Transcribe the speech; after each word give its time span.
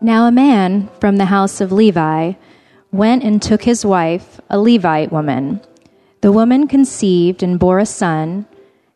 Now 0.00 0.26
a 0.26 0.32
man 0.32 0.88
from 1.00 1.16
the 1.16 1.24
house 1.24 1.60
of 1.60 1.72
Levi 1.72 2.34
went 2.92 3.24
and 3.24 3.42
took 3.42 3.64
his 3.64 3.84
wife, 3.84 4.40
a 4.48 4.56
Levite 4.56 5.10
woman. 5.10 5.60
The 6.20 6.30
woman 6.30 6.68
conceived 6.68 7.42
and 7.42 7.58
bore 7.58 7.80
a 7.80 7.86
son, 7.86 8.46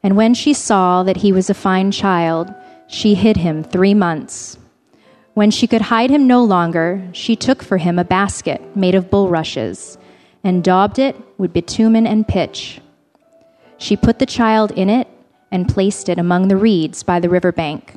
and 0.05 0.17
when 0.17 0.33
she 0.33 0.55
saw 0.55 1.03
that 1.03 1.19
he 1.19 1.33
was 1.33 1.51
a 1.51 1.55
fine 1.55 1.91
child, 1.91 2.55
she 2.87 3.15
hid 3.15 3.39
him 3.39 3.65
three 3.65 3.95
months. 3.95 4.59
When 5.35 5.51
she 5.51 5.67
could 5.67 5.83
hide 5.83 6.11
him 6.11 6.29
no 6.29 6.45
longer, 6.45 7.03
she 7.13 7.35
took 7.35 7.65
for 7.65 7.79
him 7.79 7.99
a 7.99 8.05
basket 8.05 8.77
made 8.77 8.95
of 8.95 9.11
bulrushes 9.11 9.99
and 10.45 10.63
daubed 10.63 11.01
it 11.01 11.17
with 11.37 11.53
bitumen 11.53 12.07
and 12.07 12.29
pitch. 12.29 12.81
She 13.77 13.97
put 13.97 14.21
the 14.21 14.27
child 14.27 14.71
in 14.73 14.89
it 14.89 15.09
and 15.51 15.69
placed 15.69 16.09
it 16.09 16.19
among 16.19 16.47
the 16.47 16.57
reeds 16.57 17.03
by 17.03 17.19
the 17.19 17.29
river 17.29 17.51
bank 17.51 17.97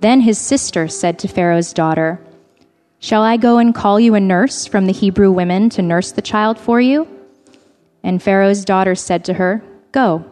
Then 0.00 0.22
his 0.22 0.38
sister 0.38 0.88
said 0.88 1.18
to 1.18 1.28
Pharaoh's 1.28 1.72
daughter, 1.72 2.20
Shall 2.98 3.22
I 3.22 3.36
go 3.36 3.58
and 3.58 3.74
call 3.74 4.00
you 4.00 4.14
a 4.14 4.20
nurse 4.20 4.66
from 4.66 4.86
the 4.86 4.92
Hebrew 4.92 5.30
women 5.30 5.68
to 5.70 5.82
nurse 5.82 6.12
the 6.12 6.22
child 6.22 6.58
for 6.58 6.80
you? 6.80 7.06
And 8.02 8.22
Pharaoh's 8.22 8.64
daughter 8.64 8.94
said 8.94 9.24
to 9.26 9.34
her, 9.34 9.62
Go. 9.92 10.24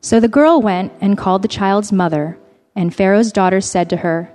So 0.00 0.20
the 0.20 0.28
girl 0.28 0.60
went 0.60 0.92
and 1.00 1.16
called 1.16 1.42
the 1.42 1.48
child's 1.48 1.92
mother, 1.92 2.36
and 2.76 2.94
Pharaoh's 2.94 3.32
daughter 3.32 3.60
said 3.60 3.90
to 3.90 3.98
her, 3.98 4.30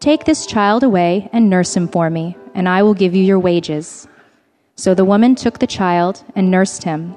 Take 0.00 0.24
this 0.24 0.46
child 0.46 0.82
away 0.82 1.28
and 1.32 1.48
nurse 1.48 1.76
him 1.76 1.86
for 1.86 2.10
me, 2.10 2.36
and 2.54 2.68
I 2.68 2.82
will 2.82 2.94
give 2.94 3.14
you 3.14 3.22
your 3.22 3.38
wages. 3.38 4.08
So 4.74 4.94
the 4.94 5.04
woman 5.04 5.34
took 5.34 5.58
the 5.58 5.66
child 5.66 6.24
and 6.34 6.50
nursed 6.50 6.84
him. 6.84 7.14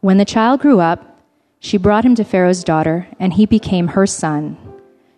When 0.00 0.18
the 0.18 0.24
child 0.24 0.60
grew 0.60 0.80
up, 0.80 1.18
she 1.60 1.76
brought 1.76 2.04
him 2.04 2.14
to 2.14 2.24
Pharaoh's 2.24 2.62
daughter, 2.62 3.08
and 3.18 3.32
he 3.32 3.46
became 3.46 3.88
her 3.88 4.06
son. 4.06 4.56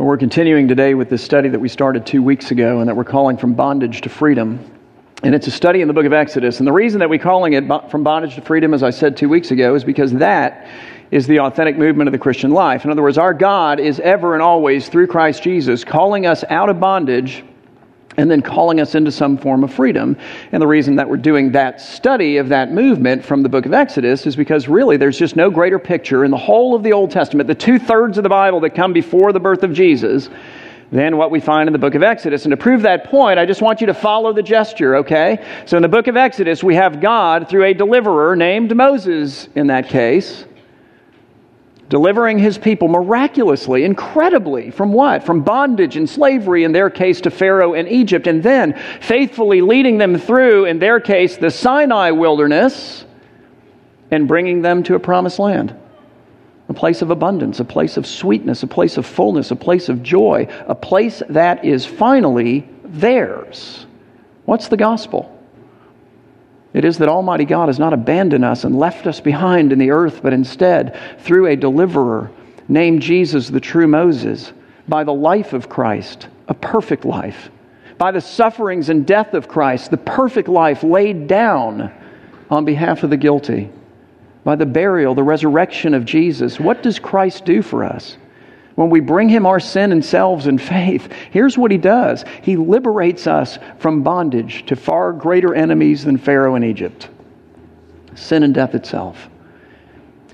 We're 0.00 0.16
continuing 0.16 0.66
today 0.66 0.94
with 0.94 1.10
this 1.10 1.22
study 1.22 1.50
that 1.50 1.58
we 1.58 1.68
started 1.68 2.06
two 2.06 2.22
weeks 2.22 2.52
ago 2.52 2.78
and 2.78 2.88
that 2.88 2.96
we're 2.96 3.04
calling 3.04 3.36
From 3.36 3.52
Bondage 3.52 4.00
to 4.00 4.08
Freedom. 4.08 4.58
And 5.22 5.34
it's 5.34 5.46
a 5.46 5.50
study 5.50 5.82
in 5.82 5.88
the 5.88 5.92
book 5.92 6.06
of 6.06 6.14
Exodus. 6.14 6.58
And 6.58 6.66
the 6.66 6.72
reason 6.72 7.00
that 7.00 7.10
we're 7.10 7.18
calling 7.18 7.52
it 7.52 7.66
From 7.90 8.02
Bondage 8.02 8.34
to 8.36 8.40
Freedom, 8.40 8.72
as 8.72 8.82
I 8.82 8.88
said 8.88 9.14
two 9.14 9.28
weeks 9.28 9.50
ago, 9.50 9.74
is 9.74 9.84
because 9.84 10.12
that 10.14 10.66
is 11.10 11.26
the 11.26 11.40
authentic 11.40 11.76
movement 11.76 12.08
of 12.08 12.12
the 12.12 12.18
Christian 12.18 12.50
life. 12.50 12.86
In 12.86 12.90
other 12.90 13.02
words, 13.02 13.18
our 13.18 13.34
God 13.34 13.78
is 13.78 14.00
ever 14.00 14.32
and 14.32 14.42
always, 14.42 14.88
through 14.88 15.06
Christ 15.06 15.42
Jesus, 15.42 15.84
calling 15.84 16.24
us 16.24 16.44
out 16.48 16.70
of 16.70 16.80
bondage 16.80 17.44
and 18.16 18.30
then 18.30 18.42
calling 18.42 18.80
us 18.80 18.94
into 18.94 19.12
some 19.12 19.38
form 19.38 19.62
of 19.64 19.72
freedom. 19.72 20.16
And 20.52 20.60
the 20.60 20.66
reason 20.66 20.96
that 20.96 21.08
we're 21.08 21.16
doing 21.16 21.52
that 21.52 21.80
study 21.80 22.38
of 22.38 22.48
that 22.48 22.72
movement 22.72 23.24
from 23.24 23.42
the 23.42 23.48
book 23.48 23.66
of 23.66 23.72
Exodus 23.72 24.26
is 24.26 24.36
because 24.36 24.68
really 24.68 24.96
there's 24.96 25.18
just 25.18 25.36
no 25.36 25.50
greater 25.50 25.78
picture 25.78 26.24
in 26.24 26.30
the 26.30 26.36
whole 26.36 26.74
of 26.74 26.82
the 26.82 26.92
Old 26.92 27.10
Testament, 27.10 27.46
the 27.46 27.54
two 27.54 27.78
thirds 27.78 28.18
of 28.18 28.24
the 28.24 28.28
Bible 28.28 28.60
that 28.60 28.70
come 28.70 28.92
before 28.92 29.32
the 29.32 29.40
birth 29.40 29.62
of 29.62 29.72
Jesus, 29.72 30.28
than 30.90 31.16
what 31.16 31.30
we 31.30 31.38
find 31.38 31.68
in 31.68 31.72
the 31.72 31.78
book 31.78 31.94
of 31.94 32.02
Exodus. 32.02 32.44
And 32.44 32.50
to 32.50 32.56
prove 32.56 32.82
that 32.82 33.04
point, 33.04 33.38
I 33.38 33.46
just 33.46 33.62
want 33.62 33.80
you 33.80 33.86
to 33.86 33.94
follow 33.94 34.32
the 34.32 34.42
gesture, 34.42 34.96
okay? 34.96 35.44
So 35.64 35.76
in 35.76 35.82
the 35.82 35.88
book 35.88 36.08
of 36.08 36.16
Exodus, 36.16 36.64
we 36.64 36.74
have 36.74 37.00
God 37.00 37.48
through 37.48 37.64
a 37.64 37.74
deliverer 37.74 38.34
named 38.34 38.74
Moses 38.74 39.48
in 39.54 39.68
that 39.68 39.88
case 39.88 40.46
delivering 41.90 42.38
his 42.38 42.56
people 42.56 42.86
miraculously, 42.86 43.84
incredibly, 43.84 44.70
from 44.70 44.92
what? 44.92 45.24
From 45.24 45.42
bondage 45.42 45.96
and 45.96 46.08
slavery, 46.08 46.62
in 46.62 46.70
their 46.70 46.88
case, 46.88 47.20
to 47.22 47.30
Pharaoh 47.30 47.74
in 47.74 47.88
Egypt, 47.88 48.28
and 48.28 48.42
then 48.42 48.80
faithfully 49.00 49.60
leading 49.60 49.98
them 49.98 50.16
through, 50.16 50.66
in 50.66 50.78
their 50.78 51.00
case, 51.00 51.36
the 51.36 51.50
Sinai 51.50 52.12
wilderness, 52.12 53.04
and 54.12 54.28
bringing 54.28 54.62
them 54.62 54.84
to 54.84 54.94
a 54.94 55.00
promised 55.00 55.40
land. 55.40 55.76
A 56.68 56.74
place 56.74 57.02
of 57.02 57.10
abundance, 57.10 57.58
a 57.58 57.64
place 57.64 57.96
of 57.96 58.06
sweetness, 58.06 58.62
a 58.62 58.68
place 58.68 58.96
of 58.96 59.04
fullness, 59.04 59.50
a 59.50 59.56
place 59.56 59.88
of 59.88 60.00
joy, 60.00 60.46
a 60.68 60.74
place 60.76 61.24
that 61.28 61.64
is 61.64 61.84
finally 61.84 62.68
theirs. 62.84 63.84
What's 64.44 64.68
the 64.68 64.76
gospel? 64.76 65.36
It 66.72 66.84
is 66.84 66.98
that 66.98 67.08
Almighty 67.08 67.44
God 67.44 67.68
has 67.68 67.78
not 67.78 67.92
abandoned 67.92 68.44
us 68.44 68.64
and 68.64 68.78
left 68.78 69.06
us 69.06 69.20
behind 69.20 69.72
in 69.72 69.78
the 69.78 69.90
earth, 69.90 70.20
but 70.22 70.32
instead, 70.32 70.96
through 71.18 71.48
a 71.48 71.56
deliverer 71.56 72.30
named 72.68 73.02
Jesus, 73.02 73.48
the 73.48 73.60
true 73.60 73.88
Moses, 73.88 74.52
by 74.86 75.02
the 75.02 75.12
life 75.12 75.52
of 75.52 75.68
Christ, 75.68 76.28
a 76.48 76.54
perfect 76.54 77.04
life, 77.04 77.50
by 77.98 78.12
the 78.12 78.20
sufferings 78.20 78.88
and 78.88 79.06
death 79.06 79.34
of 79.34 79.48
Christ, 79.48 79.90
the 79.90 79.96
perfect 79.96 80.48
life 80.48 80.82
laid 80.84 81.26
down 81.26 81.92
on 82.50 82.64
behalf 82.64 83.02
of 83.02 83.10
the 83.10 83.16
guilty, 83.16 83.70
by 84.44 84.54
the 84.54 84.66
burial, 84.66 85.14
the 85.14 85.22
resurrection 85.22 85.92
of 85.92 86.04
Jesus, 86.04 86.60
what 86.60 86.82
does 86.82 86.98
Christ 86.98 87.44
do 87.44 87.62
for 87.62 87.84
us? 87.84 88.16
When 88.80 88.88
we 88.88 89.00
bring 89.00 89.28
him 89.28 89.44
our 89.44 89.60
sin 89.60 89.92
and 89.92 90.02
selves 90.02 90.46
in 90.46 90.56
faith, 90.56 91.12
here's 91.30 91.58
what 91.58 91.70
he 91.70 91.76
does 91.76 92.24
He 92.40 92.56
liberates 92.56 93.26
us 93.26 93.58
from 93.78 94.02
bondage 94.02 94.64
to 94.66 94.74
far 94.74 95.12
greater 95.12 95.54
enemies 95.54 96.06
than 96.06 96.16
Pharaoh 96.16 96.54
in 96.54 96.64
Egypt 96.64 97.10
sin 98.14 98.42
and 98.42 98.54
death 98.54 98.74
itself. 98.74 99.28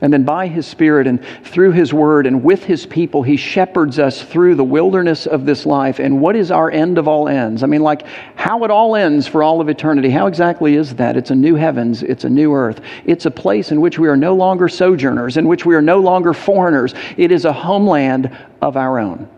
And 0.00 0.12
then 0.12 0.24
by 0.24 0.46
His 0.46 0.66
Spirit 0.66 1.06
and 1.06 1.24
through 1.44 1.72
His 1.72 1.94
Word 1.94 2.26
and 2.26 2.44
with 2.44 2.64
His 2.64 2.84
people, 2.84 3.22
He 3.22 3.36
shepherds 3.36 3.98
us 3.98 4.22
through 4.22 4.54
the 4.56 4.64
wilderness 4.64 5.26
of 5.26 5.46
this 5.46 5.64
life. 5.64 5.98
And 5.98 6.20
what 6.20 6.36
is 6.36 6.50
our 6.50 6.70
end 6.70 6.98
of 6.98 7.08
all 7.08 7.28
ends? 7.28 7.62
I 7.62 7.66
mean, 7.66 7.82
like 7.82 8.06
how 8.34 8.64
it 8.64 8.70
all 8.70 8.94
ends 8.94 9.26
for 9.26 9.42
all 9.42 9.60
of 9.60 9.68
eternity. 9.68 10.10
How 10.10 10.26
exactly 10.26 10.74
is 10.74 10.94
that? 10.96 11.16
It's 11.16 11.30
a 11.30 11.34
new 11.34 11.54
heavens, 11.54 12.02
it's 12.02 12.24
a 12.24 12.30
new 12.30 12.52
earth. 12.52 12.80
It's 13.04 13.24
a 13.24 13.30
place 13.30 13.72
in 13.72 13.80
which 13.80 13.98
we 13.98 14.08
are 14.08 14.16
no 14.16 14.34
longer 14.34 14.68
sojourners, 14.68 15.38
in 15.38 15.48
which 15.48 15.64
we 15.64 15.74
are 15.74 15.82
no 15.82 16.00
longer 16.00 16.34
foreigners. 16.34 16.94
It 17.16 17.32
is 17.32 17.46
a 17.46 17.52
homeland 17.52 18.36
of 18.60 18.76
our 18.76 18.98
own. 18.98 19.28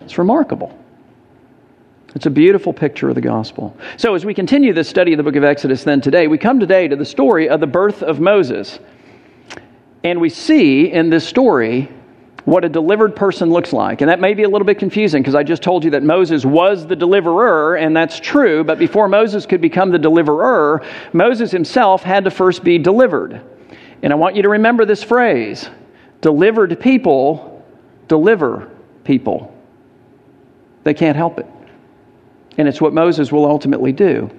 It's 0.00 0.18
remarkable. 0.18 0.78
It's 2.14 2.26
a 2.26 2.30
beautiful 2.30 2.72
picture 2.72 3.08
of 3.08 3.16
the 3.16 3.20
gospel. 3.20 3.76
So, 3.96 4.14
as 4.14 4.24
we 4.24 4.34
continue 4.34 4.72
this 4.72 4.88
study 4.88 5.12
of 5.12 5.16
the 5.16 5.24
book 5.24 5.34
of 5.34 5.42
Exodus, 5.42 5.82
then 5.82 6.00
today, 6.00 6.28
we 6.28 6.38
come 6.38 6.60
today 6.60 6.86
to 6.86 6.94
the 6.94 7.04
story 7.04 7.48
of 7.48 7.58
the 7.58 7.66
birth 7.66 8.02
of 8.02 8.20
Moses. 8.20 8.78
And 10.04 10.20
we 10.20 10.28
see 10.28 10.92
in 10.92 11.10
this 11.10 11.26
story 11.26 11.90
what 12.44 12.62
a 12.62 12.68
delivered 12.68 13.16
person 13.16 13.50
looks 13.50 13.72
like. 13.72 14.02
And 14.02 14.10
that 14.10 14.20
may 14.20 14.34
be 14.34 14.42
a 14.42 14.48
little 14.48 14.66
bit 14.66 14.78
confusing 14.78 15.22
because 15.22 15.34
I 15.34 15.42
just 15.42 15.62
told 15.62 15.82
you 15.82 15.90
that 15.92 16.02
Moses 16.02 16.44
was 16.44 16.86
the 16.86 16.94
deliverer, 16.94 17.76
and 17.76 17.96
that's 17.96 18.20
true. 18.20 18.62
But 18.62 18.78
before 18.78 19.08
Moses 19.08 19.46
could 19.46 19.62
become 19.62 19.90
the 19.90 19.98
deliverer, 19.98 20.84
Moses 21.14 21.50
himself 21.50 22.02
had 22.02 22.24
to 22.24 22.30
first 22.30 22.62
be 22.62 22.78
delivered. 22.78 23.40
And 24.02 24.12
I 24.12 24.16
want 24.16 24.36
you 24.36 24.42
to 24.42 24.50
remember 24.50 24.84
this 24.84 25.02
phrase 25.02 25.68
delivered 26.20 26.78
people 26.80 27.64
deliver 28.08 28.70
people. 29.04 29.54
They 30.82 30.94
can't 30.94 31.16
help 31.16 31.38
it. 31.38 31.46
And 32.58 32.68
it's 32.68 32.80
what 32.80 32.92
Moses 32.92 33.32
will 33.32 33.46
ultimately 33.46 33.92
do. 33.92 34.30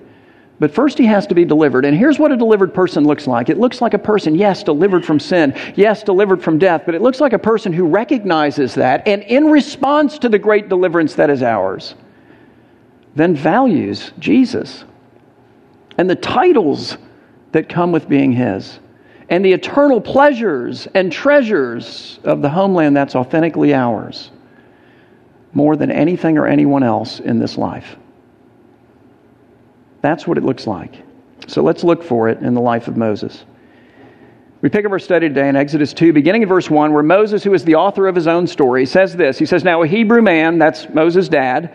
But 0.59 0.73
first, 0.73 0.97
he 0.97 1.05
has 1.05 1.27
to 1.27 1.35
be 1.35 1.43
delivered. 1.43 1.83
And 1.83 1.97
here's 1.97 2.17
what 2.17 2.31
a 2.31 2.37
delivered 2.37 2.73
person 2.73 3.03
looks 3.03 3.27
like 3.27 3.49
it 3.49 3.57
looks 3.57 3.81
like 3.81 3.93
a 3.93 3.99
person, 3.99 4.35
yes, 4.35 4.63
delivered 4.63 5.05
from 5.05 5.19
sin, 5.19 5.53
yes, 5.75 6.01
delivered 6.01 6.41
from 6.41 6.57
death, 6.57 6.83
but 6.85 6.95
it 6.95 7.01
looks 7.01 7.19
like 7.19 7.33
a 7.33 7.39
person 7.39 7.73
who 7.73 7.85
recognizes 7.85 8.73
that 8.75 9.05
and, 9.07 9.23
in 9.23 9.47
response 9.47 10.17
to 10.19 10.29
the 10.29 10.39
great 10.39 10.69
deliverance 10.69 11.15
that 11.15 11.29
is 11.29 11.43
ours, 11.43 11.95
then 13.15 13.35
values 13.35 14.11
Jesus 14.19 14.85
and 15.97 16.09
the 16.09 16.15
titles 16.15 16.97
that 17.51 17.69
come 17.69 17.91
with 17.91 18.07
being 18.07 18.31
his 18.31 18.79
and 19.29 19.43
the 19.43 19.51
eternal 19.51 19.99
pleasures 19.99 20.87
and 20.93 21.11
treasures 21.11 22.19
of 22.23 22.41
the 22.41 22.49
homeland 22.49 22.95
that's 22.95 23.15
authentically 23.15 23.73
ours 23.73 24.31
more 25.53 25.75
than 25.75 25.89
anything 25.89 26.37
or 26.37 26.45
anyone 26.45 26.83
else 26.83 27.19
in 27.19 27.39
this 27.39 27.57
life. 27.57 27.95
That's 30.05 30.27
what 30.27 30.37
it 30.37 30.43
looks 30.43 30.67
like. 30.67 31.01
So 31.47 31.63
let's 31.63 31.83
look 31.83 32.03
for 32.03 32.29
it 32.29 32.39
in 32.41 32.53
the 32.53 32.61
life 32.61 32.87
of 32.87 32.95
Moses. 32.95 33.43
We 34.61 34.69
pick 34.69 34.85
up 34.85 34.91
our 34.91 34.99
study 34.99 35.27
today 35.27 35.49
in 35.49 35.55
Exodus 35.55 35.93
2, 35.93 36.13
beginning 36.13 36.43
in 36.43 36.47
verse 36.47 36.69
1, 36.69 36.93
where 36.93 37.01
Moses, 37.01 37.43
who 37.43 37.55
is 37.55 37.63
the 37.65 37.73
author 37.73 38.07
of 38.07 38.13
his 38.13 38.27
own 38.27 38.45
story, 38.45 38.85
says 38.85 39.15
this. 39.15 39.39
He 39.39 39.47
says, 39.47 39.63
Now 39.63 39.81
a 39.81 39.87
Hebrew 39.87 40.21
man, 40.21 40.59
that's 40.59 40.87
Moses' 40.89 41.27
dad, 41.27 41.73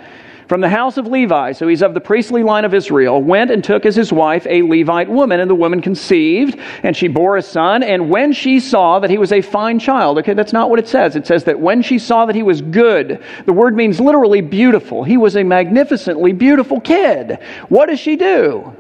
from 0.50 0.61
the 0.61 0.69
house 0.69 0.97
of 0.97 1.06
Levi, 1.06 1.52
so 1.52 1.69
he's 1.69 1.81
of 1.81 1.94
the 1.94 2.00
priestly 2.00 2.43
line 2.43 2.64
of 2.64 2.75
Israel, 2.75 3.23
went 3.23 3.52
and 3.52 3.62
took 3.62 3.87
as 3.87 3.94
his 3.94 4.12
wife 4.12 4.44
a 4.50 4.62
Levite 4.62 5.08
woman, 5.08 5.38
and 5.38 5.49
the 5.49 5.55
woman 5.55 5.81
conceived, 5.81 6.58
and 6.82 6.97
she 6.97 7.06
bore 7.06 7.37
a 7.37 7.43
son. 7.43 7.85
And 7.85 8.11
when 8.11 8.32
she 8.32 8.58
saw 8.58 8.99
that 8.99 9.11
he 9.11 9.17
was 9.17 9.31
a 9.31 9.43
fine 9.43 9.79
child, 9.79 10.19
okay, 10.19 10.35
that's 10.35 10.52
not 10.52 10.69
what 10.69 10.81
it 10.81 10.88
says. 10.88 11.14
It 11.14 11.25
says 11.25 11.44
that 11.44 11.61
when 11.61 11.82
she 11.82 12.00
saw 12.00 12.26
that 12.26 12.35
he 12.35 12.43
was 12.43 12.62
good, 12.62 13.23
the 13.47 13.52
word 13.52 13.76
means 13.76 14.00
literally 14.00 14.41
beautiful. 14.41 15.05
He 15.05 15.17
was 15.17 15.37
a 15.37 15.44
magnificently 15.44 16.32
beautiful 16.32 16.81
kid. 16.81 17.38
What 17.69 17.87
does 17.87 18.00
she 18.00 18.17
do? 18.17 18.75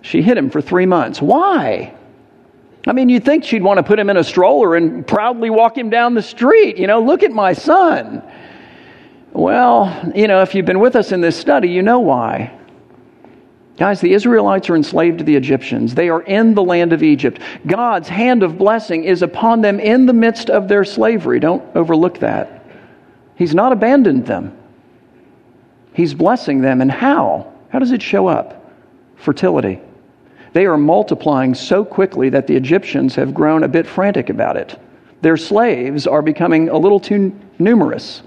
She 0.00 0.22
hid 0.22 0.38
him 0.38 0.48
for 0.48 0.62
three 0.62 0.86
months. 0.86 1.20
Why? 1.20 1.92
I 2.86 2.92
mean, 2.94 3.10
you'd 3.10 3.26
think 3.26 3.44
she'd 3.44 3.62
want 3.62 3.76
to 3.76 3.82
put 3.82 3.98
him 3.98 4.08
in 4.08 4.16
a 4.16 4.24
stroller 4.24 4.76
and 4.76 5.06
proudly 5.06 5.50
walk 5.50 5.76
him 5.76 5.90
down 5.90 6.14
the 6.14 6.22
street. 6.22 6.78
You 6.78 6.86
know, 6.86 7.02
look 7.02 7.22
at 7.22 7.32
my 7.32 7.52
son. 7.52 8.22
Well, 9.32 10.12
you 10.14 10.26
know, 10.26 10.42
if 10.42 10.54
you've 10.54 10.66
been 10.66 10.80
with 10.80 10.96
us 10.96 11.12
in 11.12 11.20
this 11.20 11.36
study, 11.36 11.68
you 11.68 11.82
know 11.82 12.00
why. 12.00 12.56
Guys, 13.76 14.00
the 14.00 14.12
Israelites 14.12 14.68
are 14.68 14.76
enslaved 14.76 15.18
to 15.18 15.24
the 15.24 15.36
Egyptians. 15.36 15.94
They 15.94 16.10
are 16.10 16.20
in 16.22 16.54
the 16.54 16.62
land 16.62 16.92
of 16.92 17.02
Egypt. 17.02 17.40
God's 17.66 18.08
hand 18.08 18.42
of 18.42 18.58
blessing 18.58 19.04
is 19.04 19.22
upon 19.22 19.62
them 19.62 19.80
in 19.80 20.04
the 20.04 20.12
midst 20.12 20.50
of 20.50 20.68
their 20.68 20.84
slavery. 20.84 21.40
Don't 21.40 21.64
overlook 21.74 22.18
that. 22.18 22.66
He's 23.36 23.54
not 23.54 23.72
abandoned 23.72 24.26
them, 24.26 24.56
He's 25.94 26.12
blessing 26.12 26.60
them. 26.60 26.82
And 26.82 26.90
how? 26.90 27.52
How 27.70 27.78
does 27.78 27.92
it 27.92 28.02
show 28.02 28.26
up? 28.26 28.70
Fertility. 29.16 29.80
They 30.52 30.66
are 30.66 30.76
multiplying 30.76 31.54
so 31.54 31.84
quickly 31.84 32.28
that 32.30 32.46
the 32.46 32.56
Egyptians 32.56 33.14
have 33.14 33.32
grown 33.32 33.62
a 33.62 33.68
bit 33.68 33.86
frantic 33.86 34.28
about 34.28 34.56
it. 34.56 34.78
Their 35.22 35.36
slaves 35.36 36.06
are 36.06 36.22
becoming 36.22 36.68
a 36.68 36.76
little 36.76 37.00
too 37.00 37.38
numerous. 37.58 38.22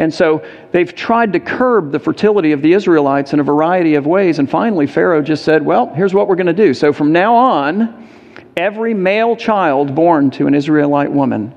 And 0.00 0.14
so 0.14 0.42
they've 0.72 0.94
tried 0.94 1.34
to 1.34 1.40
curb 1.40 1.92
the 1.92 1.98
fertility 1.98 2.52
of 2.52 2.62
the 2.62 2.72
Israelites 2.72 3.34
in 3.34 3.40
a 3.40 3.42
variety 3.42 3.96
of 3.96 4.06
ways. 4.06 4.38
And 4.38 4.48
finally, 4.48 4.86
Pharaoh 4.86 5.20
just 5.20 5.44
said, 5.44 5.62
Well, 5.62 5.92
here's 5.92 6.14
what 6.14 6.26
we're 6.26 6.36
going 6.36 6.46
to 6.46 6.54
do. 6.54 6.72
So 6.72 6.90
from 6.90 7.12
now 7.12 7.34
on, 7.34 8.08
every 8.56 8.94
male 8.94 9.36
child 9.36 9.94
born 9.94 10.30
to 10.30 10.46
an 10.46 10.54
Israelite 10.54 11.12
woman 11.12 11.54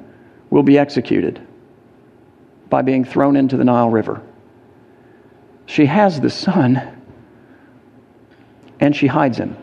will 0.49 0.61
be 0.61 0.77
executed 0.77 1.41
by 2.69 2.81
being 2.81 3.05
thrown 3.05 3.37
into 3.37 3.55
the 3.55 3.63
Nile 3.63 3.89
River. 3.89 4.21
She 5.65 5.85
has 5.85 6.19
the 6.19 6.29
son, 6.29 7.01
and 8.81 8.93
she 8.93 9.07
hides 9.07 9.37
him. 9.37 9.55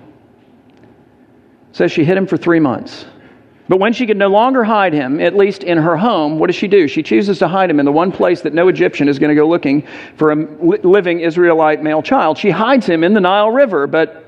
Says 1.72 1.92
she 1.92 2.06
hid 2.06 2.16
him 2.16 2.26
for 2.26 2.38
three 2.38 2.60
months. 2.60 3.04
But 3.70 3.78
when 3.78 3.92
she 3.92 4.04
could 4.04 4.16
no 4.16 4.26
longer 4.26 4.64
hide 4.64 4.92
him, 4.92 5.20
at 5.20 5.36
least 5.36 5.62
in 5.62 5.78
her 5.78 5.96
home, 5.96 6.40
what 6.40 6.48
does 6.48 6.56
she 6.56 6.66
do? 6.66 6.88
She 6.88 7.04
chooses 7.04 7.38
to 7.38 7.46
hide 7.46 7.70
him 7.70 7.78
in 7.78 7.86
the 7.86 7.92
one 7.92 8.10
place 8.10 8.40
that 8.40 8.52
no 8.52 8.66
Egyptian 8.66 9.08
is 9.08 9.20
going 9.20 9.28
to 9.28 9.36
go 9.36 9.46
looking 9.46 9.86
for 10.16 10.32
a 10.32 10.34
living 10.34 11.20
Israelite 11.20 11.80
male 11.80 12.02
child. 12.02 12.36
She 12.36 12.50
hides 12.50 12.84
him 12.84 13.04
in 13.04 13.14
the 13.14 13.20
Nile 13.20 13.52
River, 13.52 13.86
but 13.86 14.26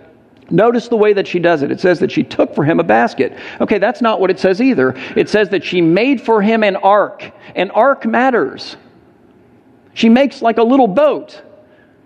Notice 0.51 0.89
the 0.89 0.97
way 0.97 1.15
that 1.15 1.27
she 1.27 1.39
does 1.39 1.63
it. 1.63 1.71
It 1.71 1.81
says 1.81 1.99
that 2.01 2.13
she 2.13 2.23
took 2.23 2.55
for 2.55 2.63
him 2.63 2.79
a 2.79 2.85
basket. 2.85 3.39
Okay, 3.61 3.79
that's 3.79 4.03
not 4.03 4.21
what 4.21 4.31
it 4.31 4.39
says 4.39 4.61
either. 4.61 4.95
It 5.17 5.31
says 5.31 5.49
that 5.49 5.65
she 5.65 5.81
made 5.81 6.21
for 6.21 6.43
him 6.43 6.63
an 6.63 6.77
ark. 6.77 7.33
An 7.55 7.71
ark 7.71 8.05
matters. 8.05 8.77
She 9.95 10.11
makes 10.11 10.43
like 10.43 10.59
a 10.59 10.63
little 10.63 10.89
boat. 10.89 11.41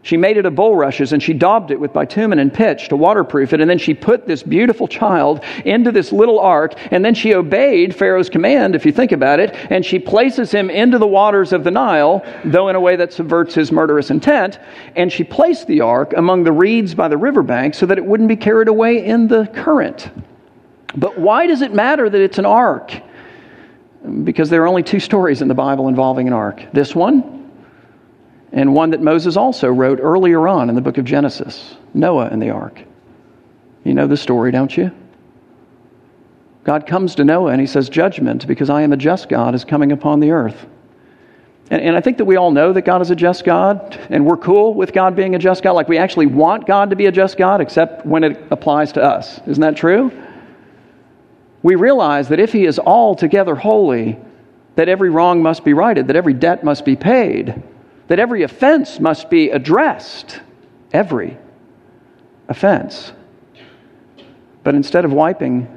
She 0.06 0.16
made 0.16 0.36
it 0.36 0.46
of 0.46 0.54
bulrushes 0.54 1.12
and 1.12 1.20
she 1.20 1.32
daubed 1.32 1.72
it 1.72 1.80
with 1.80 1.92
bitumen 1.92 2.38
and 2.38 2.54
pitch 2.54 2.90
to 2.90 2.96
waterproof 2.96 3.52
it. 3.52 3.60
And 3.60 3.68
then 3.68 3.76
she 3.76 3.92
put 3.92 4.24
this 4.24 4.40
beautiful 4.40 4.86
child 4.86 5.42
into 5.64 5.90
this 5.90 6.12
little 6.12 6.38
ark. 6.38 6.74
And 6.92 7.04
then 7.04 7.12
she 7.12 7.34
obeyed 7.34 7.92
Pharaoh's 7.92 8.30
command, 8.30 8.76
if 8.76 8.86
you 8.86 8.92
think 8.92 9.10
about 9.10 9.40
it. 9.40 9.52
And 9.68 9.84
she 9.84 9.98
places 9.98 10.52
him 10.52 10.70
into 10.70 10.98
the 10.98 11.08
waters 11.08 11.52
of 11.52 11.64
the 11.64 11.72
Nile, 11.72 12.24
though 12.44 12.68
in 12.68 12.76
a 12.76 12.80
way 12.80 12.94
that 12.94 13.12
subverts 13.12 13.52
his 13.52 13.72
murderous 13.72 14.10
intent. 14.12 14.60
And 14.94 15.12
she 15.12 15.24
placed 15.24 15.66
the 15.66 15.80
ark 15.80 16.12
among 16.16 16.44
the 16.44 16.52
reeds 16.52 16.94
by 16.94 17.08
the 17.08 17.16
riverbank 17.16 17.74
so 17.74 17.84
that 17.86 17.98
it 17.98 18.04
wouldn't 18.04 18.28
be 18.28 18.36
carried 18.36 18.68
away 18.68 19.04
in 19.04 19.26
the 19.26 19.48
current. 19.48 20.08
But 20.96 21.18
why 21.18 21.48
does 21.48 21.62
it 21.62 21.74
matter 21.74 22.08
that 22.08 22.20
it's 22.20 22.38
an 22.38 22.46
ark? 22.46 22.92
Because 24.22 24.50
there 24.50 24.62
are 24.62 24.68
only 24.68 24.84
two 24.84 25.00
stories 25.00 25.42
in 25.42 25.48
the 25.48 25.54
Bible 25.54 25.88
involving 25.88 26.28
an 26.28 26.32
ark 26.32 26.62
this 26.72 26.94
one 26.94 27.35
and 28.56 28.74
one 28.74 28.90
that 28.90 29.02
Moses 29.02 29.36
also 29.36 29.68
wrote 29.68 30.00
earlier 30.00 30.48
on 30.48 30.70
in 30.70 30.74
the 30.74 30.80
book 30.80 30.96
of 30.96 31.04
Genesis 31.04 31.76
Noah 31.92 32.28
and 32.28 32.40
the 32.40 32.50
ark. 32.50 32.82
You 33.84 33.92
know 33.92 34.06
the 34.06 34.16
story, 34.16 34.50
don't 34.50 34.74
you? 34.74 34.90
God 36.64 36.86
comes 36.86 37.14
to 37.16 37.24
Noah 37.24 37.52
and 37.52 37.60
he 37.60 37.66
says, 37.66 37.90
Judgment, 37.90 38.46
because 38.46 38.70
I 38.70 38.82
am 38.82 38.94
a 38.94 38.96
just 38.96 39.28
God, 39.28 39.54
is 39.54 39.64
coming 39.64 39.92
upon 39.92 40.20
the 40.20 40.30
earth. 40.30 40.66
And, 41.70 41.82
and, 41.82 41.96
I 41.96 42.00
think 42.00 42.16
that 42.18 42.24
we 42.24 42.36
all 42.36 42.50
know 42.50 42.72
that 42.72 42.82
God 42.82 43.02
is 43.02 43.10
a 43.10 43.16
just 43.16 43.44
God, 43.44 43.98
and 44.08 44.24
we're 44.24 44.36
cool 44.36 44.72
with 44.72 44.92
God 44.92 45.16
being 45.16 45.34
a 45.34 45.38
just 45.38 45.62
God. 45.62 45.72
Like 45.72 45.88
we 45.88 45.98
actually 45.98 46.26
want 46.26 46.66
God 46.66 46.90
to 46.90 46.96
be 46.96 47.06
a 47.06 47.12
just 47.12 47.36
God, 47.36 47.60
except 47.60 48.06
when 48.06 48.24
it 48.24 48.40
applies 48.50 48.92
to 48.92 49.02
us. 49.02 49.40
Isn't 49.46 49.60
that 49.60 49.76
true? 49.76 50.12
We 51.62 51.74
realize 51.74 52.28
that 52.28 52.38
if 52.38 52.52
He 52.52 52.64
is 52.66 52.78
altogether 52.78 53.56
holy, 53.56 54.18
that 54.76 54.88
every 54.88 55.10
wrong 55.10 55.42
must 55.42 55.64
be 55.64 55.72
righted, 55.72 56.06
that 56.06 56.16
every 56.16 56.34
debt 56.34 56.62
must 56.64 56.84
be 56.84 56.94
paid 56.94 57.62
that 58.08 58.18
every 58.18 58.42
offense 58.42 59.00
must 59.00 59.30
be 59.30 59.50
addressed. 59.50 60.40
Every 60.92 61.36
offense. 62.48 63.12
But 64.62 64.74
instead 64.74 65.04
of 65.04 65.12
wiping 65.12 65.68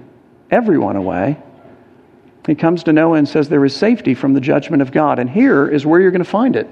everyone 0.51 0.95
away, 0.95 1.37
he 2.47 2.55
comes 2.55 2.83
to 2.83 2.93
Noah 2.93 3.17
and 3.17 3.29
says 3.29 3.49
there 3.49 3.65
is 3.65 3.75
safety 3.75 4.15
from 4.15 4.33
the 4.33 4.41
judgment 4.41 4.81
of 4.81 4.91
God. 4.91 5.19
And 5.19 5.29
here 5.29 5.67
is 5.67 5.85
where 5.85 5.99
you're 5.99 6.11
going 6.11 6.23
to 6.23 6.29
find 6.29 6.55
it. 6.55 6.67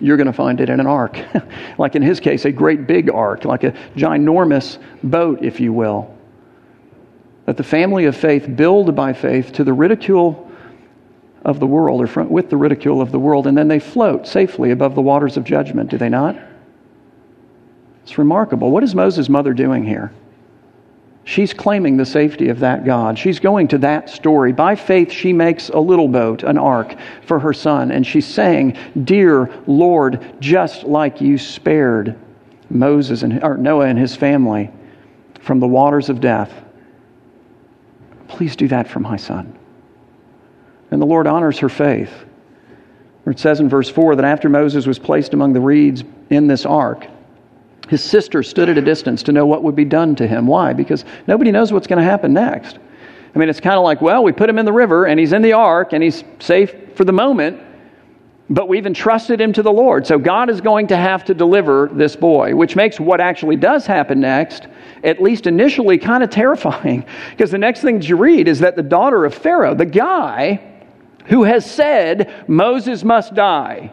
You're 0.00 0.16
going 0.16 0.26
to 0.26 0.32
find 0.32 0.60
it 0.60 0.68
in 0.68 0.80
an 0.80 0.86
ark. 0.86 1.18
like 1.78 1.94
in 1.94 2.02
his 2.02 2.20
case, 2.20 2.44
a 2.44 2.52
great 2.52 2.86
big 2.86 3.10
ark, 3.10 3.44
like 3.44 3.64
a 3.64 3.72
ginormous 3.96 4.78
boat, 5.02 5.42
if 5.42 5.60
you 5.60 5.72
will. 5.72 6.14
That 7.46 7.56
the 7.56 7.64
family 7.64 8.06
of 8.06 8.16
faith 8.16 8.54
build 8.56 8.94
by 8.94 9.12
faith 9.12 9.52
to 9.52 9.64
the 9.64 9.72
ridicule 9.72 10.49
of 11.44 11.60
the 11.60 11.66
world, 11.66 12.02
or 12.02 12.06
from, 12.06 12.28
with 12.28 12.50
the 12.50 12.56
ridicule 12.56 13.00
of 13.00 13.12
the 13.12 13.18
world, 13.18 13.46
and 13.46 13.56
then 13.56 13.68
they 13.68 13.78
float 13.78 14.26
safely 14.26 14.70
above 14.70 14.94
the 14.94 15.00
waters 15.00 15.36
of 15.36 15.44
judgment, 15.44 15.90
do 15.90 15.98
they 15.98 16.08
not? 16.08 16.36
It's 18.02 18.18
remarkable. 18.18 18.70
What 18.70 18.82
is 18.82 18.94
Moses' 18.94 19.28
mother 19.28 19.54
doing 19.54 19.84
here? 19.84 20.12
She's 21.24 21.52
claiming 21.52 21.96
the 21.96 22.06
safety 22.06 22.48
of 22.48 22.60
that 22.60 22.84
God. 22.84 23.18
She's 23.18 23.38
going 23.38 23.68
to 23.68 23.78
that 23.78 24.10
story. 24.10 24.52
By 24.52 24.74
faith, 24.74 25.12
she 25.12 25.32
makes 25.32 25.68
a 25.68 25.78
little 25.78 26.08
boat, 26.08 26.42
an 26.42 26.58
ark, 26.58 26.96
for 27.26 27.38
her 27.38 27.52
son, 27.52 27.92
and 27.92 28.06
she's 28.06 28.26
saying, 28.26 28.76
Dear 29.04 29.50
Lord, 29.66 30.34
just 30.40 30.84
like 30.84 31.20
you 31.20 31.38
spared 31.38 32.18
Moses 32.68 33.22
and 33.22 33.42
or 33.44 33.56
Noah 33.56 33.86
and 33.86 33.98
his 33.98 34.16
family 34.16 34.70
from 35.40 35.60
the 35.60 35.68
waters 35.68 36.08
of 36.08 36.20
death, 36.20 36.52
please 38.28 38.56
do 38.56 38.68
that 38.68 38.88
for 38.88 39.00
my 39.00 39.16
son. 39.16 39.56
And 40.90 41.00
the 41.00 41.06
Lord 41.06 41.26
honors 41.26 41.58
her 41.58 41.68
faith. 41.68 42.12
It 43.26 43.38
says 43.38 43.60
in 43.60 43.68
verse 43.68 43.88
4 43.88 44.16
that 44.16 44.24
after 44.24 44.48
Moses 44.48 44.86
was 44.86 44.98
placed 44.98 45.34
among 45.34 45.52
the 45.52 45.60
reeds 45.60 46.02
in 46.30 46.46
this 46.46 46.66
ark, 46.66 47.06
his 47.88 48.02
sister 48.02 48.42
stood 48.42 48.68
at 48.68 48.78
a 48.78 48.82
distance 48.82 49.22
to 49.24 49.32
know 49.32 49.46
what 49.46 49.62
would 49.62 49.76
be 49.76 49.84
done 49.84 50.14
to 50.16 50.26
him. 50.26 50.46
Why? 50.46 50.72
Because 50.72 51.04
nobody 51.26 51.50
knows 51.50 51.72
what's 51.72 51.86
going 51.86 51.98
to 51.98 52.04
happen 52.04 52.32
next. 52.32 52.78
I 53.34 53.38
mean, 53.38 53.48
it's 53.48 53.60
kind 53.60 53.76
of 53.76 53.84
like, 53.84 54.00
well, 54.00 54.24
we 54.24 54.32
put 54.32 54.48
him 54.48 54.58
in 54.58 54.64
the 54.64 54.72
river 54.72 55.06
and 55.06 55.20
he's 55.20 55.32
in 55.32 55.42
the 55.42 55.52
ark 55.52 55.92
and 55.92 56.02
he's 56.02 56.24
safe 56.40 56.74
for 56.96 57.04
the 57.04 57.12
moment, 57.12 57.60
but 58.48 58.68
we've 58.68 58.86
entrusted 58.86 59.40
him 59.40 59.52
to 59.52 59.62
the 59.62 59.72
Lord. 59.72 60.06
So 60.06 60.18
God 60.18 60.50
is 60.50 60.60
going 60.60 60.88
to 60.88 60.96
have 60.96 61.24
to 61.26 61.34
deliver 61.34 61.88
this 61.92 62.16
boy, 62.16 62.54
which 62.54 62.74
makes 62.74 62.98
what 62.98 63.20
actually 63.20 63.56
does 63.56 63.86
happen 63.86 64.20
next, 64.20 64.66
at 65.04 65.22
least 65.22 65.46
initially, 65.46 65.98
kind 65.98 66.24
of 66.24 66.30
terrifying. 66.30 67.04
Because 67.30 67.50
the 67.50 67.58
next 67.58 67.82
thing 67.82 68.02
you 68.02 68.16
read 68.16 68.48
is 68.48 68.60
that 68.60 68.74
the 68.74 68.82
daughter 68.82 69.24
of 69.24 69.34
Pharaoh, 69.34 69.74
the 69.74 69.86
guy 69.86 70.69
who 71.30 71.44
has 71.44 71.64
said 71.64 72.48
Moses 72.48 73.04
must 73.04 73.34
die, 73.34 73.92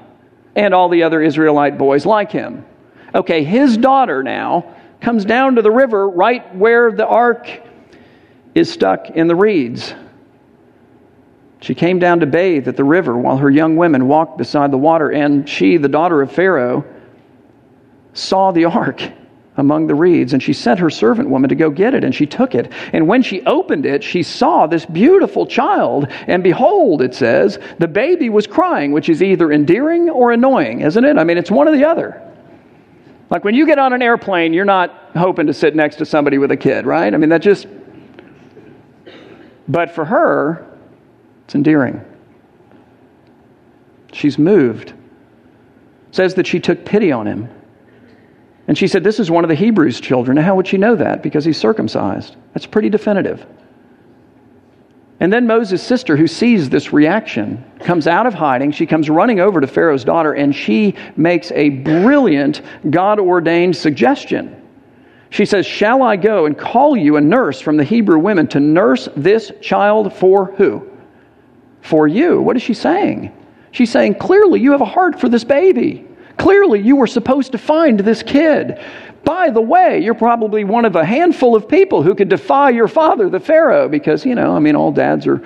and 0.56 0.74
all 0.74 0.90
the 0.90 1.04
other 1.04 1.22
Israelite 1.22 1.78
boys 1.78 2.06
like 2.06 2.32
him. 2.32 2.66
Okay, 3.14 3.44
his 3.44 3.78
daughter 3.78 4.24
now 4.24 4.76
comes 5.00 5.24
down 5.24 5.56
to 5.56 5.62
the 5.62 5.72
river 5.72 6.10
right 6.10 6.54
where 6.56 6.92
the 6.92 7.06
ark 7.06 7.48
is 8.56 8.72
stuck 8.72 9.12
in 9.12 9.28
the 9.28 9.36
reeds. 9.36 9.94
She 11.62 11.76
came 11.76 12.00
down 12.00 12.20
to 12.22 12.26
bathe 12.26 12.68
at 12.68 12.76
the 12.76 12.84
river 12.84 13.16
while 13.16 13.38
her 13.38 13.52
young 13.52 13.76
women 13.78 14.08
walked 14.08 14.40
beside 14.40 14.72
the 14.72 14.78
water, 14.78 15.12
and 15.12 15.48
she, 15.48 15.78
the 15.78 15.88
daughter 15.88 16.24
of 16.24 16.32
Pharaoh, 16.32 16.86
saw 18.14 18.52
the 18.52 18.66
ark 18.66 19.02
among 19.58 19.88
the 19.88 19.96
reeds, 19.96 20.34
and 20.34 20.42
she 20.42 20.54
sent 20.54 20.80
her 20.80 20.90
servant 20.90 21.30
woman 21.30 21.50
to 21.50 21.56
go 21.56 21.70
get 21.70 21.94
it, 21.94 22.04
and 22.04 22.14
she 22.14 22.26
took 22.26 22.56
it. 22.56 22.72
And 22.94 23.08
when 23.08 23.22
she 23.22 23.44
opened 23.46 23.86
it, 23.86 24.04
she 24.04 24.24
saw 24.24 24.68
this 24.68 24.86
beautiful 24.86 25.46
child, 25.46 26.08
and 26.28 26.44
behold, 26.44 27.02
it 27.02 27.14
says, 27.14 27.60
the 27.80 27.88
baby 27.88 28.30
was 28.30 28.48
crying, 28.48 28.92
which 28.92 29.10
is 29.10 29.22
either 29.22 29.52
endearing 29.52 30.10
or 30.10 30.32
annoying, 30.32 30.82
isn't 30.82 31.04
it? 31.04 31.18
I 31.18 31.24
mean, 31.24 31.38
it's 31.38 31.52
one 31.52 31.68
or 31.68 31.72
the 31.72 31.86
other. 31.86 32.22
Like 33.30 33.44
when 33.44 33.56
you 33.56 33.66
get 33.66 33.78
on 33.78 33.94
an 33.94 34.02
airplane, 34.02 34.54
you're 34.54 34.66
not 34.66 35.12
hoping 35.16 35.48
to 35.48 35.54
sit 35.54 35.76
next 35.76 35.98
to 35.98 36.06
somebody 36.06 36.38
with 36.38 36.52
a 36.52 36.58
kid, 36.58 36.86
right? 36.86 37.14
I 37.14 37.18
mean, 37.18 37.30
that 37.30 37.42
just. 37.42 37.68
But 39.68 39.92
for 39.92 40.06
her, 40.06 40.66
it's 41.44 41.56
endearing. 41.56 42.00
She's 44.14 44.38
moved. 44.38 44.94
says 46.12 46.36
that 46.36 46.48
she 46.48 46.60
took 46.60 46.86
pity 46.86 47.12
on 47.12 47.28
him. 47.28 47.50
And 48.68 48.78
she 48.78 48.88
said, 48.88 49.04
This 49.04 49.20
is 49.20 49.32
one 49.32 49.44
of 49.44 49.50
the 49.50 49.56
Hebrews' 49.56 50.00
children. 50.00 50.36
Now, 50.36 50.44
how 50.44 50.56
would 50.56 50.68
she 50.68 50.78
know 50.78 50.96
that? 50.96 51.24
Because 51.24 51.46
he's 51.46 51.58
circumcised. 51.58 52.36
That's 52.54 52.66
pretty 52.66 52.90
definitive. 52.90 53.46
And 55.20 55.34
then 55.34 55.48
Moses' 55.48 55.82
sister, 55.82 56.16
who 56.16 56.28
sees 56.28 56.70
this 56.70 56.94
reaction, 56.94 57.64
comes 57.80 58.06
out 58.06 58.28
of 58.28 58.36
hiding. 58.36 58.72
She 58.72 58.86
comes 58.86 59.10
running 59.10 59.40
over 59.40 59.60
to 59.60 59.66
Pharaoh's 59.68 60.04
daughter, 60.04 60.34
and 60.34 60.56
she 60.56 60.94
makes 61.16 61.52
a 61.54 61.70
brilliant, 61.70 62.62
God 62.92 63.20
ordained 63.20 63.76
suggestion. 63.76 64.62
She 65.30 65.46
says, 65.46 65.66
Shall 65.66 66.04
I 66.04 66.18
go 66.18 66.46
and 66.46 66.58
call 66.58 66.96
you 66.96 67.18
a 67.18 67.22
nurse 67.22 67.60
from 67.60 67.78
the 67.78 67.84
Hebrew 67.84 68.20
women 68.20 68.48
to 68.50 68.60
nurse 68.60 69.10
this 69.16 69.52
child 69.62 70.14
for 70.14 70.46
who? 70.54 70.88
For 71.82 72.08
you. 72.08 72.42
What 72.42 72.56
is 72.56 72.62
she 72.62 72.74
saying? 72.74 73.36
She's 73.72 73.92
saying, 73.92 74.16
Clearly, 74.16 74.60
you 74.60 74.72
have 74.72 74.82
a 74.82 74.86
heart 74.86 75.20
for 75.20 75.30
this 75.30 75.44
baby. 75.44 76.07
Clearly, 76.38 76.80
you 76.82 76.96
were 76.96 77.08
supposed 77.08 77.52
to 77.54 77.58
find 77.58 78.00
this 78.00 78.24
kid. 78.24 78.80
By 79.24 79.50
the 79.50 79.62
way, 79.62 80.00
you're 80.00 80.14
probably 80.14 80.64
one 80.64 80.86
of 80.86 80.96
a 80.96 81.04
handful 81.04 81.56
of 81.56 81.68
people 81.68 82.04
who 82.04 82.16
could 82.16 82.30
defy 82.30 82.70
your 82.70 82.88
father, 82.88 83.30
the 83.30 83.40
Pharaoh, 83.40 83.90
because, 83.90 84.26
you 84.26 84.36
know, 84.36 84.56
I 84.56 84.60
mean, 84.60 84.76
all 84.76 84.92
dads 84.92 85.28
are. 85.28 85.42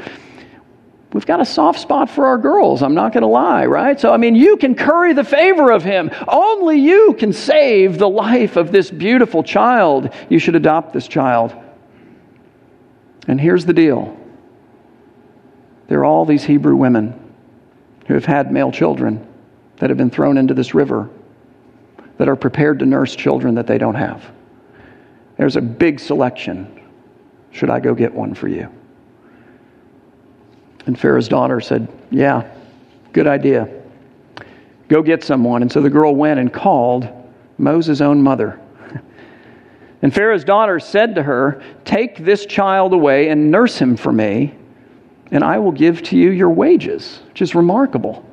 We've 1.13 1.25
got 1.25 1.41
a 1.41 1.45
soft 1.45 1.79
spot 1.79 2.09
for 2.09 2.25
our 2.25 2.37
girls, 2.37 2.81
I'm 2.81 2.93
not 2.93 3.11
going 3.11 3.23
to 3.23 3.27
lie, 3.27 3.65
right? 3.65 3.99
So, 3.99 4.13
I 4.13 4.17
mean, 4.17 4.33
you 4.33 4.55
can 4.55 4.75
curry 4.75 5.11
the 5.11 5.25
favor 5.25 5.71
of 5.71 5.83
him. 5.83 6.09
Only 6.27 6.79
you 6.79 7.15
can 7.19 7.33
save 7.33 7.97
the 7.97 8.07
life 8.07 8.55
of 8.55 8.71
this 8.71 8.89
beautiful 8.89 9.43
child. 9.43 10.13
You 10.29 10.39
should 10.39 10.55
adopt 10.55 10.93
this 10.93 11.09
child. 11.09 11.53
And 13.27 13.41
here's 13.41 13.65
the 13.65 13.73
deal 13.73 14.17
there 15.87 15.99
are 15.99 16.05
all 16.05 16.23
these 16.23 16.45
Hebrew 16.45 16.75
women 16.75 17.33
who 18.07 18.13
have 18.13 18.25
had 18.25 18.51
male 18.51 18.71
children 18.71 19.27
that 19.81 19.89
have 19.89 19.97
been 19.97 20.11
thrown 20.11 20.37
into 20.37 20.53
this 20.53 20.75
river 20.75 21.09
that 22.19 22.29
are 22.29 22.35
prepared 22.35 22.77
to 22.77 22.85
nurse 22.85 23.15
children 23.15 23.55
that 23.55 23.65
they 23.65 23.79
don't 23.79 23.95
have. 23.95 24.23
There's 25.37 25.55
a 25.55 25.61
big 25.61 25.99
selection. 25.99 26.87
Should 27.49 27.71
I 27.71 27.79
go 27.79 27.95
get 27.95 28.13
one 28.13 28.35
for 28.35 28.47
you? 28.47 28.71
And 30.85 30.99
Pharaoh's 30.99 31.27
daughter 31.27 31.59
said, 31.59 31.91
Yeah, 32.11 32.47
good 33.11 33.25
idea. 33.25 33.81
Go 34.87 35.01
get 35.01 35.23
someone. 35.23 35.63
And 35.63 35.71
so 35.71 35.81
the 35.81 35.89
girl 35.89 36.13
went 36.15 36.39
and 36.39 36.53
called 36.53 37.09
Moses' 37.57 38.01
own 38.01 38.21
mother. 38.21 38.61
And 40.03 40.11
Pharaoh's 40.11 40.43
daughter 40.43 40.79
said 40.79 41.13
to 41.13 41.21
her, 41.21 41.61
Take 41.85 42.17
this 42.17 42.47
child 42.47 42.93
away 42.93 43.29
and 43.29 43.51
nurse 43.51 43.77
him 43.77 43.95
for 43.95 44.11
me, 44.11 44.55
and 45.29 45.43
I 45.43 45.59
will 45.59 45.71
give 45.71 46.01
to 46.03 46.17
you 46.17 46.31
your 46.31 46.49
wages, 46.49 47.19
which 47.27 47.43
is 47.43 47.53
remarkable. 47.53 48.25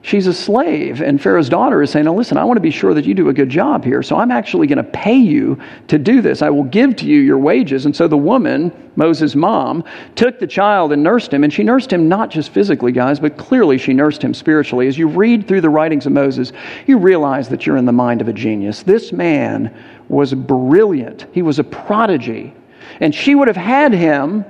She's 0.00 0.28
a 0.28 0.32
slave, 0.32 1.02
and 1.02 1.20
Pharaoh's 1.20 1.48
daughter 1.48 1.82
is 1.82 1.90
saying, 1.90 2.04
Now 2.04 2.14
listen, 2.14 2.38
I 2.38 2.44
want 2.44 2.56
to 2.56 2.62
be 2.62 2.70
sure 2.70 2.94
that 2.94 3.04
you 3.04 3.14
do 3.14 3.30
a 3.30 3.32
good 3.32 3.50
job 3.50 3.84
here, 3.84 4.00
so 4.02 4.16
I'm 4.16 4.30
actually 4.30 4.68
going 4.68 4.78
to 4.78 4.84
pay 4.84 5.16
you 5.16 5.58
to 5.88 5.98
do 5.98 6.22
this. 6.22 6.40
I 6.40 6.50
will 6.50 6.64
give 6.64 6.94
to 6.96 7.06
you 7.06 7.20
your 7.20 7.38
wages. 7.38 7.84
And 7.84 7.94
so 7.94 8.06
the 8.06 8.16
woman, 8.16 8.72
Moses' 8.94 9.34
mom, 9.34 9.82
took 10.14 10.38
the 10.38 10.46
child 10.46 10.92
and 10.92 11.02
nursed 11.02 11.34
him, 11.34 11.42
and 11.42 11.52
she 11.52 11.64
nursed 11.64 11.92
him 11.92 12.08
not 12.08 12.30
just 12.30 12.50
physically, 12.50 12.92
guys, 12.92 13.18
but 13.18 13.36
clearly 13.36 13.76
she 13.76 13.92
nursed 13.92 14.22
him 14.22 14.34
spiritually. 14.34 14.86
As 14.86 14.96
you 14.96 15.08
read 15.08 15.48
through 15.48 15.62
the 15.62 15.70
writings 15.70 16.06
of 16.06 16.12
Moses, 16.12 16.52
you 16.86 16.96
realize 16.96 17.48
that 17.48 17.66
you're 17.66 17.76
in 17.76 17.84
the 17.84 17.92
mind 17.92 18.20
of 18.20 18.28
a 18.28 18.32
genius. 18.32 18.84
This 18.84 19.12
man 19.12 19.76
was 20.08 20.32
brilliant, 20.32 21.26
he 21.32 21.42
was 21.42 21.58
a 21.58 21.64
prodigy. 21.64 22.54
And 23.00 23.12
she 23.12 23.34
would 23.34 23.48
have 23.48 23.56
had 23.56 23.92
him, 23.92 24.44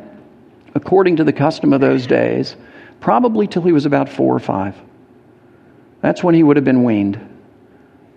according 0.74 1.16
to 1.16 1.24
the 1.24 1.32
custom 1.32 1.72
of 1.72 1.80
those 1.80 2.06
days, 2.06 2.54
probably 3.00 3.46
till 3.46 3.62
he 3.62 3.72
was 3.72 3.86
about 3.86 4.10
four 4.10 4.36
or 4.36 4.40
five. 4.40 4.76
That's 6.00 6.22
when 6.22 6.34
he 6.34 6.42
would 6.42 6.56
have 6.56 6.64
been 6.64 6.84
weaned. 6.84 7.18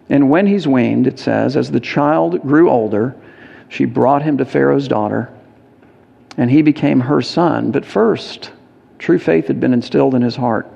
And 0.09 0.29
when 0.29 0.45
he's 0.45 0.67
weaned, 0.67 1.07
it 1.07 1.19
says, 1.19 1.55
as 1.55 1.71
the 1.71 1.79
child 1.79 2.41
grew 2.41 2.69
older, 2.69 3.15
she 3.69 3.85
brought 3.85 4.21
him 4.21 4.37
to 4.37 4.45
Pharaoh's 4.45 4.87
daughter, 4.87 5.31
and 6.37 6.51
he 6.51 6.61
became 6.61 6.99
her 6.99 7.21
son. 7.21 7.71
But 7.71 7.85
first, 7.85 8.51
true 8.99 9.19
faith 9.19 9.47
had 9.47 9.59
been 9.59 9.73
instilled 9.73 10.13
in 10.13 10.21
his 10.21 10.35
heart. 10.35 10.67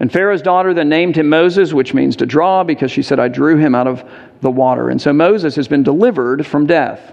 And 0.00 0.10
Pharaoh's 0.10 0.40
daughter 0.40 0.72
then 0.72 0.88
named 0.88 1.16
him 1.16 1.28
Moses, 1.28 1.74
which 1.74 1.92
means 1.92 2.16
to 2.16 2.26
draw, 2.26 2.64
because 2.64 2.90
she 2.90 3.02
said, 3.02 3.20
I 3.20 3.28
drew 3.28 3.58
him 3.58 3.74
out 3.74 3.86
of 3.86 4.02
the 4.40 4.50
water. 4.50 4.88
And 4.88 5.00
so 5.00 5.12
Moses 5.12 5.54
has 5.56 5.68
been 5.68 5.82
delivered 5.82 6.46
from 6.46 6.66
death. 6.66 7.12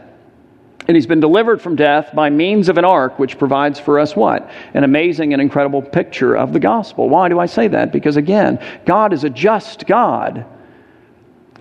And 0.87 0.95
he's 0.95 1.07
been 1.07 1.19
delivered 1.19 1.61
from 1.61 1.75
death 1.75 2.15
by 2.15 2.29
means 2.29 2.69
of 2.69 2.77
an 2.77 2.85
ark, 2.85 3.19
which 3.19 3.37
provides 3.37 3.79
for 3.79 3.99
us 3.99 4.15
what? 4.15 4.49
An 4.73 4.83
amazing 4.83 5.33
and 5.33 5.41
incredible 5.41 5.81
picture 5.81 6.35
of 6.35 6.53
the 6.53 6.59
gospel. 6.59 7.09
Why 7.09 7.27
do 7.27 7.39
I 7.39 7.45
say 7.45 7.67
that? 7.67 7.91
Because 7.91 8.15
again, 8.15 8.59
God 8.85 9.11
is 9.11 9.25
a 9.25 9.29
just 9.29 9.85
God. 9.85 10.45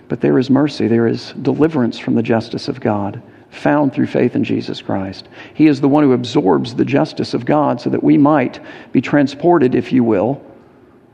But 0.07 0.21
there 0.21 0.39
is 0.39 0.49
mercy, 0.49 0.87
there 0.87 1.07
is 1.07 1.33
deliverance 1.33 1.99
from 1.99 2.15
the 2.15 2.23
justice 2.23 2.69
of 2.69 2.79
God 2.79 3.21
found 3.49 3.93
through 3.93 4.07
faith 4.07 4.35
in 4.35 4.43
Jesus 4.43 4.81
Christ. 4.81 5.27
He 5.53 5.67
is 5.67 5.81
the 5.81 5.87
one 5.87 6.03
who 6.03 6.13
absorbs 6.13 6.75
the 6.75 6.85
justice 6.85 7.33
of 7.33 7.45
God 7.45 7.81
so 7.81 7.89
that 7.89 8.03
we 8.03 8.17
might 8.17 8.59
be 8.91 9.01
transported, 9.01 9.75
if 9.75 9.91
you 9.91 10.03
will, 10.03 10.41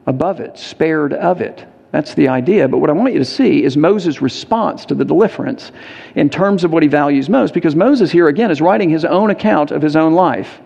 above 0.05 0.39
it, 0.39 0.57
spared 0.57 1.13
of 1.13 1.41
it. 1.41 1.65
That's 1.93 2.15
the 2.15 2.27
idea. 2.27 2.67
But 2.67 2.79
what 2.79 2.89
I 2.89 2.93
want 2.93 3.13
you 3.13 3.19
to 3.19 3.25
see 3.25 3.63
is 3.63 3.77
Moses' 3.77 4.19
response 4.19 4.83
to 4.85 4.95
the 4.95 5.05
deliverance 5.05 5.71
in 6.15 6.27
terms 6.27 6.63
of 6.63 6.73
what 6.73 6.81
he 6.81 6.89
values 6.89 7.29
most, 7.29 7.53
because 7.53 7.75
Moses 7.75 8.11
here, 8.11 8.29
again, 8.29 8.49
is 8.49 8.61
writing 8.61 8.89
his 8.89 9.05
own 9.05 9.29
account 9.29 9.69
of 9.69 9.79
his 9.79 9.95
own 9.95 10.13
life. 10.13 10.59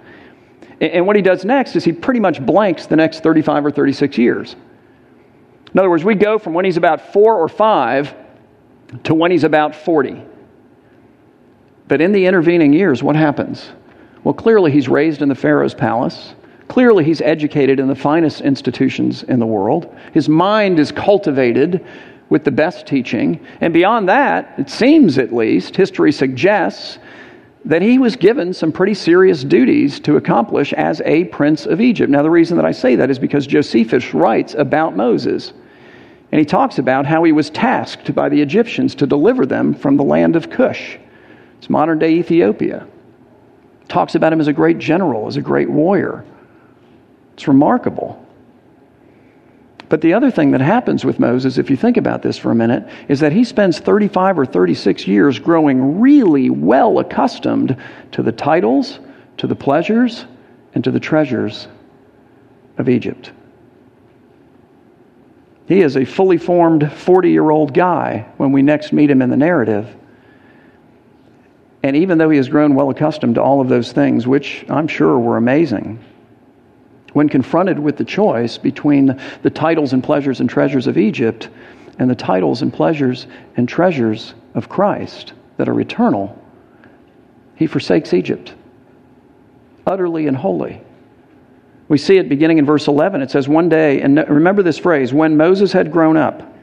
And 0.79 1.05
what 1.05 1.17
he 1.17 1.21
does 1.21 1.43
next 1.43 1.75
is 1.75 1.83
he 1.83 1.91
pretty 1.91 2.21
much 2.21 2.43
blanks 2.45 2.85
the 2.85 2.95
next 2.95 3.23
35 3.23 3.65
or 3.65 3.71
36 3.71 4.17
years. 4.17 4.55
In 5.73 5.77
other 5.77 5.89
words, 5.89 6.05
we 6.05 6.15
go 6.15 6.39
from 6.39 6.53
when 6.53 6.63
he's 6.63 6.77
about 6.77 7.11
four 7.11 7.35
or 7.35 7.49
five 7.49 8.15
to 9.03 9.13
when 9.13 9.29
he's 9.29 9.43
about 9.43 9.75
40. 9.75 10.21
But 11.89 11.99
in 11.99 12.13
the 12.13 12.25
intervening 12.25 12.71
years, 12.71 13.03
what 13.03 13.17
happens? 13.17 13.69
Well, 14.23 14.33
clearly 14.33 14.71
he's 14.71 14.87
raised 14.87 15.21
in 15.21 15.27
the 15.27 15.35
Pharaoh's 15.35 15.73
palace. 15.73 16.35
Clearly, 16.67 17.03
he's 17.03 17.21
educated 17.21 17.79
in 17.79 17.87
the 17.87 17.95
finest 17.95 18.41
institutions 18.41 19.23
in 19.23 19.39
the 19.39 19.45
world. 19.45 19.95
His 20.13 20.27
mind 20.27 20.79
is 20.79 20.91
cultivated 20.91 21.85
with 22.29 22.43
the 22.43 22.51
best 22.51 22.85
teaching. 22.85 23.39
And 23.61 23.73
beyond 23.73 24.09
that, 24.09 24.53
it 24.57 24.69
seems 24.69 25.17
at 25.17 25.33
least, 25.33 25.75
history 25.75 26.11
suggests 26.11 26.99
that 27.65 27.81
he 27.81 27.97
was 27.97 28.15
given 28.15 28.53
some 28.53 28.71
pretty 28.71 28.93
serious 28.93 29.43
duties 29.43 29.99
to 30.01 30.15
accomplish 30.17 30.73
as 30.73 31.01
a 31.05 31.25
prince 31.25 31.65
of 31.65 31.81
Egypt. 31.81 32.09
Now, 32.09 32.21
the 32.21 32.29
reason 32.29 32.57
that 32.57 32.65
I 32.65 32.71
say 32.71 32.95
that 32.95 33.09
is 33.09 33.19
because 33.19 33.47
Josephus 33.47 34.13
writes 34.13 34.53
about 34.53 34.95
Moses. 34.95 35.53
And 36.31 36.39
he 36.39 36.45
talks 36.45 36.79
about 36.79 37.05
how 37.05 37.23
he 37.23 37.31
was 37.31 37.49
tasked 37.49 38.13
by 38.13 38.29
the 38.29 38.41
Egyptians 38.41 38.95
to 38.95 39.07
deliver 39.07 39.45
them 39.45 39.73
from 39.73 39.95
the 39.95 40.03
land 40.03 40.35
of 40.35 40.49
Cush. 40.49 40.97
It's 41.57 41.69
modern 41.69 41.99
day 41.99 42.11
Ethiopia. 42.11 42.85
Talks 43.87 44.15
about 44.15 44.33
him 44.33 44.41
as 44.41 44.47
a 44.47 44.53
great 44.53 44.77
general, 44.77 45.27
as 45.27 45.37
a 45.37 45.41
great 45.41 45.69
warrior. 45.69 46.25
It's 47.37 47.47
remarkable. 47.47 48.25
But 49.89 50.01
the 50.01 50.15
other 50.15 50.31
thing 50.31 50.51
that 50.51 50.59
happens 50.59 51.05
with 51.05 51.19
Moses, 51.19 51.59
if 51.59 51.69
you 51.69 51.77
think 51.77 51.95
about 51.95 52.23
this 52.23 52.35
for 52.35 52.49
a 52.49 52.55
minute, 52.55 52.89
is 53.07 53.19
that 53.19 53.31
he 53.31 53.43
spends 53.43 53.77
35 53.79 54.39
or 54.39 54.45
36 54.45 55.07
years 55.07 55.37
growing 55.37 56.01
really 56.01 56.49
well 56.49 56.97
accustomed 56.97 57.77
to 58.13 58.23
the 58.23 58.31
titles, 58.31 58.99
to 59.37 59.45
the 59.45 59.55
pleasures, 59.55 60.25
and 60.73 60.83
to 60.83 60.89
the 60.89 60.99
treasures 60.99 61.67
of 62.79 62.89
Egypt. 62.89 63.31
He 65.67 65.81
is 65.81 65.95
a 65.95 66.05
fully 66.05 66.39
formed 66.39 66.91
40 66.91 67.29
year 67.29 67.51
old 67.51 67.71
guy 67.71 68.25
when 68.37 68.51
we 68.51 68.63
next 68.63 68.93
meet 68.93 69.11
him 69.11 69.21
in 69.21 69.29
the 69.29 69.37
narrative. 69.37 69.95
And 71.83 71.95
even 71.95 72.17
though 72.17 72.31
he 72.31 72.37
has 72.37 72.49
grown 72.49 72.73
well 72.73 72.89
accustomed 72.89 73.35
to 73.35 73.43
all 73.43 73.61
of 73.61 73.69
those 73.69 73.91
things, 73.91 74.25
which 74.25 74.65
I'm 74.69 74.87
sure 74.87 75.19
were 75.19 75.37
amazing, 75.37 76.03
when 77.13 77.29
confronted 77.29 77.79
with 77.79 77.97
the 77.97 78.03
choice 78.03 78.57
between 78.57 79.19
the 79.41 79.49
titles 79.49 79.93
and 79.93 80.03
pleasures 80.03 80.39
and 80.39 80.49
treasures 80.49 80.87
of 80.87 80.97
Egypt 80.97 81.49
and 81.99 82.09
the 82.09 82.15
titles 82.15 82.61
and 82.61 82.73
pleasures 82.73 83.27
and 83.55 83.67
treasures 83.67 84.33
of 84.53 84.69
Christ 84.69 85.33
that 85.57 85.67
are 85.67 85.79
eternal, 85.79 86.39
he 87.55 87.65
forsakes 87.65 88.13
Egypt 88.13 88.53
utterly 89.87 90.27
and 90.27 90.37
wholly. 90.37 90.81
We 91.87 91.97
see 91.97 92.17
it 92.17 92.27
beginning 92.27 92.57
in 92.57 92.65
verse 92.65 92.87
11. 92.87 93.21
It 93.21 93.31
says, 93.31 93.47
One 93.47 93.69
day, 93.69 94.01
and 94.01 94.17
remember 94.27 94.61
this 94.61 94.77
phrase, 94.77 95.13
when 95.13 95.37
Moses 95.37 95.71
had 95.71 95.91
grown 95.91 96.17
up, 96.17 96.53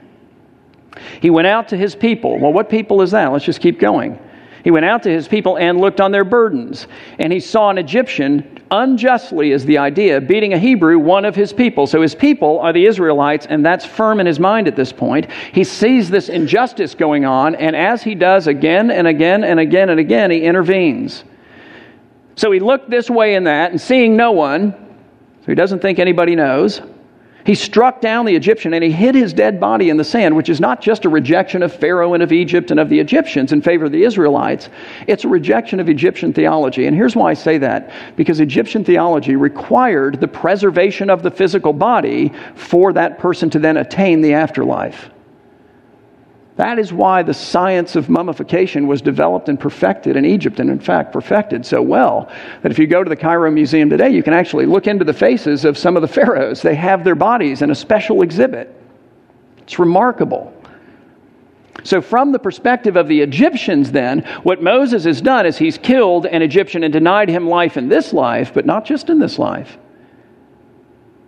he 1.20 1.30
went 1.30 1.48
out 1.48 1.68
to 1.68 1.76
his 1.76 1.96
people. 1.96 2.38
Well, 2.38 2.52
what 2.52 2.68
people 2.68 3.00
is 3.00 3.10
that? 3.12 3.32
Let's 3.32 3.44
just 3.44 3.60
keep 3.60 3.80
going. 3.80 4.18
He 4.62 4.70
went 4.70 4.84
out 4.84 5.02
to 5.04 5.10
his 5.10 5.26
people 5.26 5.58
and 5.58 5.80
looked 5.80 6.00
on 6.00 6.12
their 6.12 6.24
burdens. 6.24 6.86
And 7.18 7.32
he 7.32 7.40
saw 7.40 7.70
an 7.70 7.78
Egyptian, 7.78 8.53
unjustly 8.82 9.52
is 9.52 9.64
the 9.64 9.78
idea, 9.78 10.20
beating 10.20 10.52
a 10.52 10.58
Hebrew, 10.58 10.98
one 10.98 11.24
of 11.24 11.34
his 11.34 11.52
people. 11.52 11.86
So 11.86 12.02
his 12.02 12.14
people 12.14 12.58
are 12.60 12.72
the 12.72 12.86
Israelites, 12.86 13.46
and 13.46 13.64
that's 13.64 13.84
firm 13.84 14.20
in 14.20 14.26
his 14.26 14.40
mind 14.40 14.68
at 14.68 14.76
this 14.76 14.92
point. 14.92 15.30
He 15.52 15.64
sees 15.64 16.10
this 16.10 16.28
injustice 16.28 16.94
going 16.94 17.24
on, 17.24 17.54
and 17.54 17.74
as 17.76 18.02
he 18.02 18.14
does 18.14 18.46
again 18.46 18.90
and 18.90 19.06
again 19.06 19.44
and 19.44 19.60
again 19.60 19.90
and 19.90 20.00
again, 20.00 20.30
he 20.30 20.42
intervenes. 20.42 21.24
So 22.36 22.50
he 22.50 22.60
looked 22.60 22.90
this 22.90 23.08
way 23.08 23.36
and 23.36 23.46
that, 23.46 23.70
and 23.70 23.80
seeing 23.80 24.16
no 24.16 24.32
one, 24.32 24.72
so 24.72 25.46
he 25.46 25.54
doesn't 25.54 25.80
think 25.80 25.98
anybody 25.98 26.34
knows, 26.34 26.80
he 27.44 27.54
struck 27.54 28.00
down 28.00 28.24
the 28.24 28.34
Egyptian 28.34 28.72
and 28.72 28.82
he 28.82 28.90
hid 28.90 29.14
his 29.14 29.32
dead 29.32 29.60
body 29.60 29.90
in 29.90 29.96
the 29.96 30.04
sand, 30.04 30.34
which 30.34 30.48
is 30.48 30.60
not 30.60 30.80
just 30.80 31.04
a 31.04 31.08
rejection 31.08 31.62
of 31.62 31.74
Pharaoh 31.74 32.14
and 32.14 32.22
of 32.22 32.32
Egypt 32.32 32.70
and 32.70 32.80
of 32.80 32.88
the 32.88 32.98
Egyptians 32.98 33.52
in 33.52 33.60
favor 33.60 33.84
of 33.84 33.92
the 33.92 34.02
Israelites. 34.02 34.70
It's 35.06 35.24
a 35.24 35.28
rejection 35.28 35.78
of 35.78 35.88
Egyptian 35.88 36.32
theology. 36.32 36.86
And 36.86 36.96
here's 36.96 37.14
why 37.14 37.30
I 37.30 37.34
say 37.34 37.58
that 37.58 37.92
because 38.16 38.40
Egyptian 38.40 38.84
theology 38.84 39.36
required 39.36 40.20
the 40.20 40.28
preservation 40.28 41.10
of 41.10 41.22
the 41.22 41.30
physical 41.30 41.72
body 41.72 42.32
for 42.54 42.92
that 42.94 43.18
person 43.18 43.50
to 43.50 43.58
then 43.58 43.76
attain 43.76 44.22
the 44.22 44.32
afterlife. 44.32 45.10
That 46.56 46.78
is 46.78 46.92
why 46.92 47.24
the 47.24 47.34
science 47.34 47.96
of 47.96 48.08
mummification 48.08 48.86
was 48.86 49.02
developed 49.02 49.48
and 49.48 49.58
perfected 49.58 50.16
in 50.16 50.24
Egypt, 50.24 50.60
and 50.60 50.70
in 50.70 50.78
fact, 50.78 51.12
perfected 51.12 51.66
so 51.66 51.82
well 51.82 52.30
that 52.62 52.70
if 52.70 52.78
you 52.78 52.86
go 52.86 53.02
to 53.02 53.08
the 53.08 53.16
Cairo 53.16 53.50
Museum 53.50 53.90
today, 53.90 54.10
you 54.10 54.22
can 54.22 54.34
actually 54.34 54.66
look 54.66 54.86
into 54.86 55.04
the 55.04 55.12
faces 55.12 55.64
of 55.64 55.76
some 55.76 55.96
of 55.96 56.02
the 56.02 56.08
pharaohs. 56.08 56.62
They 56.62 56.76
have 56.76 57.02
their 57.02 57.16
bodies 57.16 57.60
in 57.60 57.70
a 57.70 57.74
special 57.74 58.22
exhibit. 58.22 58.72
It's 59.58 59.80
remarkable. 59.80 60.52
So, 61.82 62.00
from 62.00 62.30
the 62.30 62.38
perspective 62.38 62.94
of 62.94 63.08
the 63.08 63.20
Egyptians, 63.20 63.90
then, 63.90 64.20
what 64.44 64.62
Moses 64.62 65.02
has 65.04 65.20
done 65.20 65.46
is 65.46 65.58
he's 65.58 65.76
killed 65.76 66.24
an 66.24 66.40
Egyptian 66.40 66.84
and 66.84 66.92
denied 66.92 67.28
him 67.28 67.48
life 67.48 67.76
in 67.76 67.88
this 67.88 68.12
life, 68.12 68.54
but 68.54 68.64
not 68.64 68.84
just 68.84 69.10
in 69.10 69.18
this 69.18 69.40
life, 69.40 69.76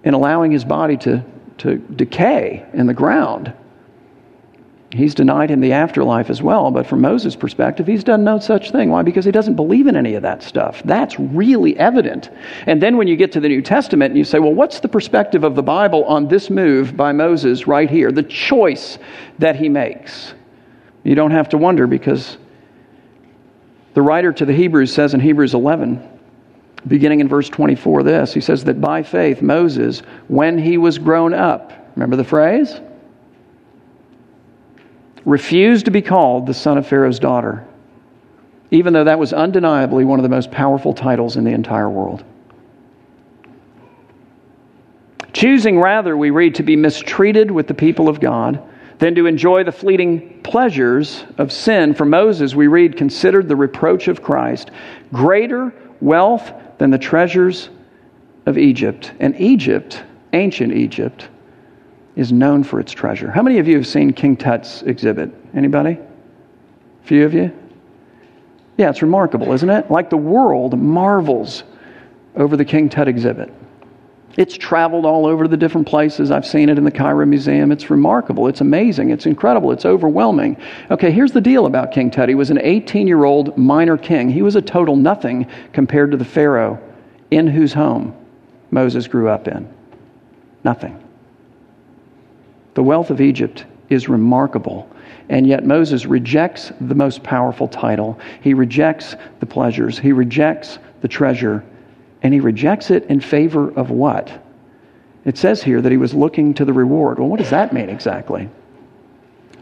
in 0.04 0.14
allowing 0.14 0.52
his 0.52 0.64
body 0.64 0.97
to, 0.99 1.25
to 1.59 1.78
decay 1.78 2.64
in 2.73 2.87
the 2.87 2.95
ground 2.95 3.52
he's 4.96 5.14
denied 5.14 5.50
him 5.50 5.60
the 5.60 5.72
afterlife 5.72 6.30
as 6.30 6.42
well. 6.42 6.70
But 6.70 6.86
from 6.86 7.00
Moses' 7.00 7.36
perspective, 7.36 7.86
he's 7.86 8.04
done 8.04 8.24
no 8.24 8.38
such 8.38 8.70
thing. 8.70 8.90
Why? 8.90 9.02
Because 9.02 9.24
he 9.24 9.30
doesn't 9.30 9.54
believe 9.54 9.86
in 9.86 9.96
any 9.96 10.14
of 10.14 10.22
that 10.22 10.42
stuff. 10.42 10.82
That's 10.84 11.18
really 11.18 11.76
evident. 11.78 12.30
And 12.66 12.82
then 12.82 12.96
when 12.96 13.08
you 13.08 13.16
get 13.16 13.32
to 13.32 13.40
the 13.40 13.48
New 13.48 13.62
Testament 13.62 14.10
and 14.10 14.18
you 14.18 14.24
say, 14.24 14.38
well, 14.38 14.54
what's 14.54 14.80
the 14.80 14.88
perspective 14.88 15.44
of 15.44 15.54
the 15.54 15.62
Bible 15.62 16.04
on 16.04 16.28
this 16.28 16.50
move 16.50 16.96
by 16.96 17.12
Moses 17.12 17.66
right 17.66 17.90
here? 17.90 18.12
The 18.12 18.22
choice 18.22 18.98
that 19.38 19.56
he 19.56 19.68
makes. 19.68 20.34
You 21.04 21.14
don't 21.14 21.30
have 21.30 21.48
to 21.50 21.58
wonder 21.58 21.86
because 21.86 22.38
the 23.94 24.02
writer 24.02 24.32
to 24.32 24.44
the 24.44 24.52
Hebrews 24.52 24.92
says 24.92 25.14
in 25.14 25.20
Hebrews 25.20 25.54
11, 25.54 26.06
beginning 26.86 27.20
in 27.20 27.28
verse 27.28 27.48
24, 27.48 28.02
this 28.02 28.34
he 28.34 28.40
says 28.40 28.64
that 28.64 28.80
by 28.80 29.02
faith, 29.02 29.42
Moses, 29.42 30.00
when 30.28 30.58
he 30.58 30.78
was 30.78 30.98
grown 30.98 31.32
up, 31.32 31.72
remember 31.96 32.16
the 32.16 32.24
phrase? 32.24 32.80
Refused 35.26 35.85
to 35.85 35.90
be 35.90 36.00
called 36.00 36.47
the 36.47 36.54
son 36.54 36.78
of 36.78 36.87
Pharaoh's 36.87 37.18
daughter, 37.18 37.66
even 38.71 38.95
though 38.95 39.04
that 39.04 39.18
was 39.18 39.33
undeniably 39.33 40.04
one 40.04 40.18
of 40.18 40.23
the 40.23 40.28
most 40.28 40.50
powerful 40.50 40.95
titles 40.95 41.37
in 41.37 41.45
the 41.45 41.50
entire 41.50 41.90
world. 41.90 42.24
Choosing 45.33 45.79
rather, 45.79 46.16
we 46.16 46.31
read, 46.31 46.55
to 46.55 46.62
be 46.62 46.77
mistreated 46.77 47.50
with 47.50 47.66
the 47.66 47.74
people 47.74 48.09
of 48.09 48.20
God 48.20 48.62
than 48.98 49.14
to 49.16 49.27
enjoy 49.27 49.64
the 49.64 49.72
fleeting 49.72 50.40
pleasures 50.42 51.24
of 51.37 51.53
sin. 51.53 51.92
For 51.92 52.07
Moses, 52.07 52.55
we 52.55 52.68
read, 52.68 52.96
considered 52.96 53.48
the 53.48 53.57
reproach 53.57 54.09
of 54.09 54.22
Christ 54.22 54.70
greater 55.12 55.74
wealth 56.00 56.53
than 56.79 56.90
the 56.90 56.98
treasures 56.98 57.68
of 58.46 58.57
Egypt. 58.57 59.12
And 59.20 59.38
Egypt, 59.38 60.03
ancient 60.33 60.72
Egypt, 60.72 61.29
is 62.16 62.33
known 62.33 62.64
for 62.64 62.81
its 62.81 62.92
treasure. 62.92 63.31
How 63.31 63.42
many 63.42 63.59
of 63.59 63.68
you 63.68 63.76
have 63.76 63.87
seen 63.87 64.12
King 64.12 64.37
Tut's 64.37 64.83
exhibit? 64.83 65.31
Anybody? 65.55 65.92
A 65.92 67.07
few 67.07 67.24
of 67.24 67.35
you? 67.35 67.52
Yeah, 68.79 68.90
it's 68.90 69.02
remarkable, 69.02 69.52
isn't 69.52 69.70
it? 69.70 69.90
Like 69.90 70.11
the 70.11 70.16
world 70.16 70.79
marvels 70.79 71.62
over 72.35 72.57
the 72.57 72.64
King 72.64 72.88
Tut 72.88 73.07
exhibit. 73.07 73.52
It's 74.37 74.57
traveled 74.57 75.07
all 75.07 75.24
over 75.24 75.48
the 75.48 75.57
different 75.57 75.87
places. 75.87 76.31
I've 76.31 76.46
seen 76.46 76.68
it 76.68 76.76
in 76.76 76.85
the 76.85 76.90
Cairo 76.90 77.24
Museum. 77.24 77.72
It's 77.72 77.88
remarkable. 77.88 78.48
It's 78.48 78.61
amazing. 78.61 79.11
It's 79.11 79.24
incredible. 79.24 79.72
It's 79.72 79.87
overwhelming. 79.87 80.59
Okay, 80.90 81.11
here's 81.11 81.33
the 81.33 81.40
deal 81.40 81.64
about 81.64 81.90
King 81.90 82.11
Tut. 82.11 82.29
He 82.29 82.35
was 82.35 82.50
an 82.50 82.59
18 82.61 83.07
year 83.07 83.24
old 83.24 83.57
minor 83.57 83.96
king. 83.96 84.29
He 84.29 84.42
was 84.42 84.57
a 84.57 84.62
total 84.62 84.94
nothing 84.94 85.46
compared 85.72 86.11
to 86.11 86.18
the 86.18 86.24
Pharaoh 86.24 86.79
in 87.31 87.46
whose 87.46 87.72
home 87.72 88.14
Moses 88.70 89.07
grew 89.07 89.29
up 89.29 89.48
in. 89.48 89.72
Nothing. 90.64 91.02
The 92.76 92.82
wealth 92.82 93.08
of 93.08 93.22
Egypt 93.22 93.64
is 93.88 94.06
remarkable. 94.06 94.86
And 95.30 95.46
yet 95.46 95.64
Moses 95.64 96.04
rejects 96.04 96.72
the 96.78 96.94
most 96.94 97.22
powerful 97.22 97.66
title. 97.66 98.20
He 98.42 98.52
rejects 98.52 99.16
the 99.40 99.46
pleasures. 99.46 99.98
He 99.98 100.12
rejects 100.12 100.78
the 101.00 101.08
treasure. 101.08 101.64
And 102.22 102.34
he 102.34 102.40
rejects 102.40 102.90
it 102.90 103.06
in 103.06 103.18
favor 103.18 103.70
of 103.78 103.88
what? 103.88 104.30
It 105.24 105.38
says 105.38 105.62
here 105.62 105.80
that 105.80 105.90
he 105.90 105.96
was 105.96 106.12
looking 106.12 106.52
to 106.52 106.66
the 106.66 106.72
reward. 106.74 107.18
Well, 107.18 107.28
what 107.28 107.38
does 107.38 107.48
that 107.48 107.72
mean 107.72 107.88
exactly? 107.88 108.46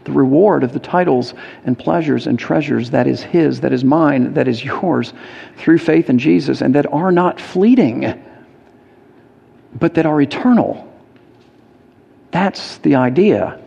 The 0.03 0.11
reward 0.11 0.65
of 0.65 0.73
the 0.73 0.79
titles 0.79 1.33
and 1.63 1.79
pleasures 1.79 2.27
and 2.27 2.37
treasures 2.37 2.89
that 2.89 3.07
is 3.07 3.23
his, 3.23 3.61
that 3.61 3.71
is 3.71 3.85
mine, 3.85 4.33
that 4.33 4.49
is 4.49 4.61
yours 4.61 5.13
through 5.55 5.77
faith 5.77 6.09
in 6.09 6.19
Jesus, 6.19 6.59
and 6.59 6.75
that 6.75 6.91
are 6.91 7.13
not 7.13 7.39
fleeting, 7.39 8.21
but 9.79 9.93
that 9.93 10.05
are 10.05 10.19
eternal. 10.21 10.91
That's 12.35 12.79
the 12.79 12.95
idea. 12.95 13.61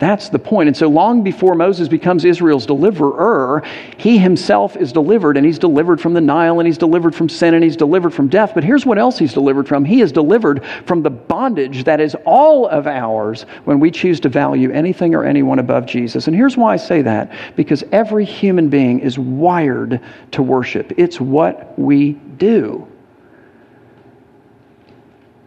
That's 0.00 0.28
the 0.28 0.40
point. 0.40 0.66
And 0.66 0.76
so, 0.76 0.88
long 0.88 1.22
before 1.22 1.54
Moses 1.54 1.86
becomes 1.86 2.24
Israel's 2.24 2.66
deliverer, 2.66 3.62
he 3.96 4.18
himself 4.18 4.76
is 4.76 4.92
delivered, 4.92 5.36
and 5.36 5.46
he's 5.46 5.60
delivered 5.60 6.00
from 6.00 6.14
the 6.14 6.20
Nile, 6.20 6.58
and 6.58 6.66
he's 6.66 6.78
delivered 6.78 7.14
from 7.14 7.28
sin, 7.28 7.54
and 7.54 7.62
he's 7.62 7.76
delivered 7.76 8.12
from 8.12 8.26
death. 8.26 8.54
But 8.54 8.64
here's 8.64 8.84
what 8.84 8.98
else 8.98 9.20
he's 9.20 9.32
delivered 9.32 9.68
from 9.68 9.84
he 9.84 10.00
is 10.00 10.10
delivered 10.10 10.64
from 10.84 11.04
the 11.04 11.10
bondage 11.10 11.84
that 11.84 12.00
is 12.00 12.16
all 12.26 12.66
of 12.66 12.88
ours 12.88 13.42
when 13.66 13.78
we 13.78 13.88
choose 13.88 14.18
to 14.18 14.28
value 14.28 14.72
anything 14.72 15.14
or 15.14 15.22
anyone 15.22 15.60
above 15.60 15.86
Jesus. 15.86 16.26
And 16.26 16.34
here's 16.34 16.56
why 16.56 16.72
I 16.72 16.76
say 16.76 17.02
that 17.02 17.30
because 17.54 17.84
every 17.92 18.24
human 18.24 18.68
being 18.68 18.98
is 18.98 19.16
wired 19.16 20.00
to 20.32 20.42
worship, 20.42 20.92
it's 20.96 21.20
what 21.20 21.78
we 21.78 22.14
do. 22.14 22.84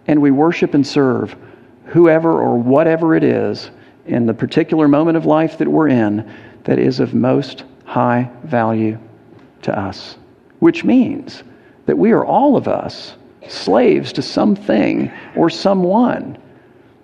And 0.08 0.22
we 0.22 0.32
worship 0.32 0.74
and 0.74 0.88
serve 0.88 1.36
whoever 1.92 2.32
or 2.32 2.58
whatever 2.58 3.16
it 3.16 3.24
is 3.24 3.70
in 4.06 4.26
the 4.26 4.34
particular 4.34 4.88
moment 4.88 5.18
of 5.18 5.26
life 5.26 5.58
that 5.58 5.68
we're 5.68 5.90
in 5.90 6.30
that 6.64 6.80
is 6.80 7.00
of 7.00 7.14
most 7.14 7.66
high 7.84 8.30
value 8.44 8.98
to 9.62 9.78
us. 9.78 10.18
Which 10.60 10.86
means 10.86 11.44
that 11.88 11.98
we 11.98 12.12
are 12.12 12.26
all 12.26 12.56
of 12.56 12.68
us 12.68 13.16
slaves 13.50 14.14
to 14.14 14.22
something 14.22 15.12
or 15.36 15.50
someone. 15.50 16.38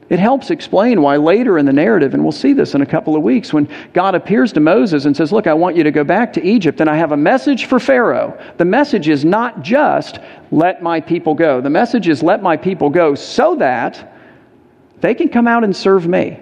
It 0.10 0.20
helps 0.20 0.52
explain 0.52 1.02
why 1.02 1.18
later 1.18 1.58
in 1.58 1.66
the 1.66 1.74
narrative, 1.74 2.14
and 2.14 2.24
we'll 2.24 2.32
see 2.32 2.54
this 2.54 2.74
in 2.74 2.82
a 2.82 2.86
couple 2.86 3.18
of 3.18 3.24
weeks, 3.24 3.52
when 3.52 3.68
God 3.92 4.16
appears 4.16 4.54
to 4.54 4.62
Moses 4.62 5.04
and 5.04 5.18
says, 5.18 5.34
Look, 5.34 5.48
I 5.48 5.54
want 5.54 5.76
you 5.76 5.84
to 5.84 5.92
go 5.92 6.06
back 6.06 6.32
to 6.34 6.44
Egypt, 6.46 6.80
and 6.80 6.90
I 6.90 6.96
have 6.96 7.12
a 7.12 7.18
message 7.18 7.66
for 7.66 7.78
Pharaoh. 7.78 8.40
The 8.58 8.64
message 8.64 9.10
is 9.10 9.26
not 9.26 9.64
just, 9.64 10.20
Let 10.50 10.82
my 10.82 11.02
people 11.02 11.34
go. 11.34 11.60
The 11.60 11.70
message 11.70 12.08
is, 12.08 12.24
Let 12.24 12.42
my 12.42 12.56
people 12.56 12.90
go 12.90 13.16
so 13.16 13.56
that 13.56 14.14
they 15.02 15.14
can 15.14 15.30
come 15.30 15.48
out 15.48 15.64
and 15.64 15.76
serve 15.76 16.08
me. 16.08 16.40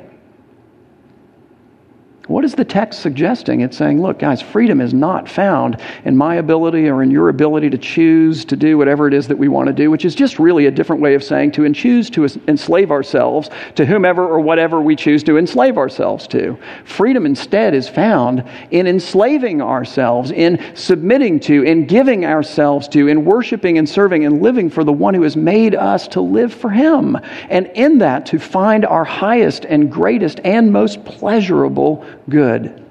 What 2.28 2.44
is 2.44 2.56
the 2.56 2.66
text 2.66 3.02
suggesting? 3.02 3.62
It's 3.62 3.78
saying, 3.78 4.02
look, 4.02 4.18
guys, 4.18 4.42
freedom 4.42 4.82
is 4.82 4.96
not 4.96 5.30
found 5.30 5.80
in 6.06 6.18
my 6.18 6.36
ability 6.36 6.90
or 6.90 7.04
in 7.04 7.12
your 7.12 7.30
ability 7.30 7.70
to 7.70 7.78
choose 7.78 8.44
to 8.46 8.56
do 8.56 8.80
whatever 8.80 9.08
it 9.08 9.14
is 9.14 9.28
that 9.28 9.38
we 9.38 9.48
want 9.48 9.68
to 9.68 9.74
do, 9.74 9.92
which 9.92 10.06
is 10.06 10.16
just 10.16 10.40
really 10.40 10.66
a 10.66 10.72
different 10.72 11.04
way 11.04 11.14
of 11.14 11.24
saying 11.24 11.52
to 11.52 11.72
choose 11.72 12.10
to 12.10 12.28
enslave 12.48 12.90
ourselves 12.90 13.52
to 13.76 13.86
whomever 13.86 14.26
or 14.26 14.40
whatever 14.40 14.82
we 14.82 14.96
choose 14.96 15.24
to 15.24 15.38
enslave 15.38 15.78
ourselves 15.78 16.28
to. 16.28 16.58
Freedom 16.86 17.28
instead 17.28 17.76
is 17.76 17.88
found 17.88 18.44
in 18.72 18.88
enslaving 18.88 19.62
ourselves, 19.62 20.32
in 20.32 20.60
submitting 20.74 21.40
to, 21.40 21.64
in 21.64 21.86
giving 21.86 22.26
ourselves 22.26 22.88
to, 22.88 23.08
in 23.08 23.24
worshiping 23.24 23.78
and 23.78 23.88
serving 23.88 24.26
and 24.26 24.42
living 24.42 24.70
for 24.70 24.84
the 24.84 24.94
one 24.94 25.14
who 25.14 25.22
has 25.22 25.36
made 25.36 25.76
us 25.76 26.08
to 26.08 26.22
live 26.22 26.54
for 26.54 26.72
him. 26.72 27.18
And 27.50 27.68
in 27.76 28.00
that, 28.00 28.26
to 28.28 28.40
find 28.40 28.84
our 28.84 29.06
highest 29.06 29.66
and 29.66 29.92
greatest 29.92 30.40
and 30.44 30.72
most 30.72 31.06
pleasurable 31.06 32.04
good. 32.30 32.84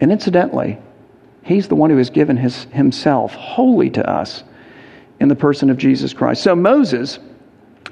And 0.00 0.12
incidentally, 0.12 0.78
he's 1.42 1.68
the 1.68 1.74
one 1.74 1.90
who 1.90 1.96
has 1.96 2.10
given 2.10 2.36
his, 2.36 2.64
himself 2.64 3.34
wholly 3.34 3.90
to 3.90 4.08
us 4.08 4.44
in 5.20 5.28
the 5.28 5.36
person 5.36 5.70
of 5.70 5.78
Jesus 5.78 6.12
Christ. 6.12 6.42
So 6.42 6.54
Moses 6.54 7.18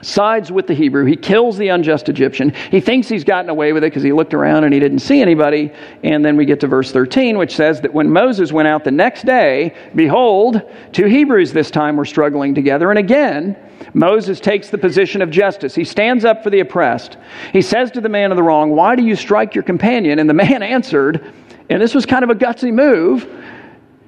sides 0.04 0.52
with 0.52 0.66
the 0.66 0.74
Hebrew. 0.74 1.04
He 1.04 1.16
kills 1.16 1.56
the 1.56 1.68
unjust 1.68 2.08
Egyptian. 2.08 2.52
He 2.70 2.80
thinks 2.80 3.08
he's 3.08 3.24
gotten 3.24 3.50
away 3.50 3.72
with 3.72 3.84
it 3.84 3.88
because 3.88 4.02
he 4.02 4.12
looked 4.12 4.34
around 4.34 4.64
and 4.64 4.72
he 4.72 4.80
didn't 4.80 5.00
see 5.00 5.20
anybody. 5.20 5.72
And 6.02 6.24
then 6.24 6.36
we 6.36 6.44
get 6.44 6.60
to 6.60 6.66
verse 6.66 6.92
13, 6.92 7.38
which 7.38 7.54
says 7.54 7.80
that 7.80 7.92
when 7.92 8.10
Moses 8.10 8.52
went 8.52 8.68
out 8.68 8.84
the 8.84 8.90
next 8.90 9.24
day, 9.24 9.74
behold, 9.94 10.62
two 10.92 11.06
Hebrews 11.06 11.52
this 11.52 11.70
time 11.70 11.96
were 11.96 12.04
struggling 12.04 12.54
together. 12.54 12.90
And 12.90 12.98
again, 12.98 13.56
Moses 13.92 14.40
takes 14.40 14.70
the 14.70 14.78
position 14.78 15.22
of 15.22 15.30
justice. 15.30 15.74
He 15.74 15.84
stands 15.84 16.24
up 16.24 16.42
for 16.42 16.50
the 16.50 16.60
oppressed. 16.60 17.16
He 17.52 17.62
says 17.62 17.90
to 17.92 18.00
the 18.00 18.08
man 18.08 18.30
of 18.30 18.36
the 18.36 18.42
wrong, 18.42 18.70
Why 18.70 18.96
do 18.96 19.02
you 19.02 19.16
strike 19.16 19.54
your 19.54 19.64
companion? 19.64 20.18
And 20.18 20.28
the 20.28 20.34
man 20.34 20.62
answered, 20.62 21.32
and 21.70 21.80
this 21.80 21.94
was 21.94 22.04
kind 22.06 22.24
of 22.24 22.30
a 22.30 22.34
gutsy 22.34 22.72
move. 22.72 23.28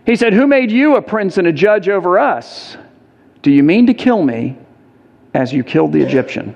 He 0.04 0.16
said, 0.16 0.32
Who 0.32 0.46
made 0.46 0.70
you 0.70 0.96
a 0.96 1.02
prince 1.02 1.38
and 1.38 1.46
a 1.46 1.52
judge 1.52 1.88
over 1.88 2.18
us? 2.18 2.76
Do 3.42 3.50
you 3.50 3.62
mean 3.62 3.86
to 3.86 3.94
kill 3.94 4.22
me? 4.22 4.58
As 5.36 5.52
you 5.52 5.62
killed 5.62 5.92
the 5.92 6.00
Egyptian. 6.00 6.54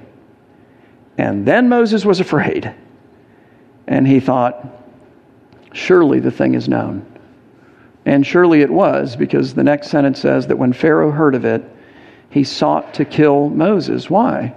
And 1.19 1.47
then 1.47 1.69
Moses 1.69 2.03
was 2.07 2.19
afraid. 2.19 2.75
And 3.87 4.09
he 4.09 4.21
thought, 4.21 4.66
surely 5.75 6.19
the 6.19 6.31
thing 6.31 6.55
is 6.55 6.66
known. 6.66 7.05
And 8.07 8.27
surely 8.27 8.62
it 8.62 8.71
was, 8.71 9.16
because 9.16 9.53
the 9.53 9.62
next 9.62 9.88
sentence 9.88 10.19
says 10.19 10.47
that 10.47 10.57
when 10.57 10.73
Pharaoh 10.73 11.11
heard 11.11 11.35
of 11.35 11.45
it, 11.45 11.62
he 12.31 12.43
sought 12.43 12.95
to 12.95 13.05
kill 13.05 13.51
Moses. 13.51 14.09
Why? 14.09 14.55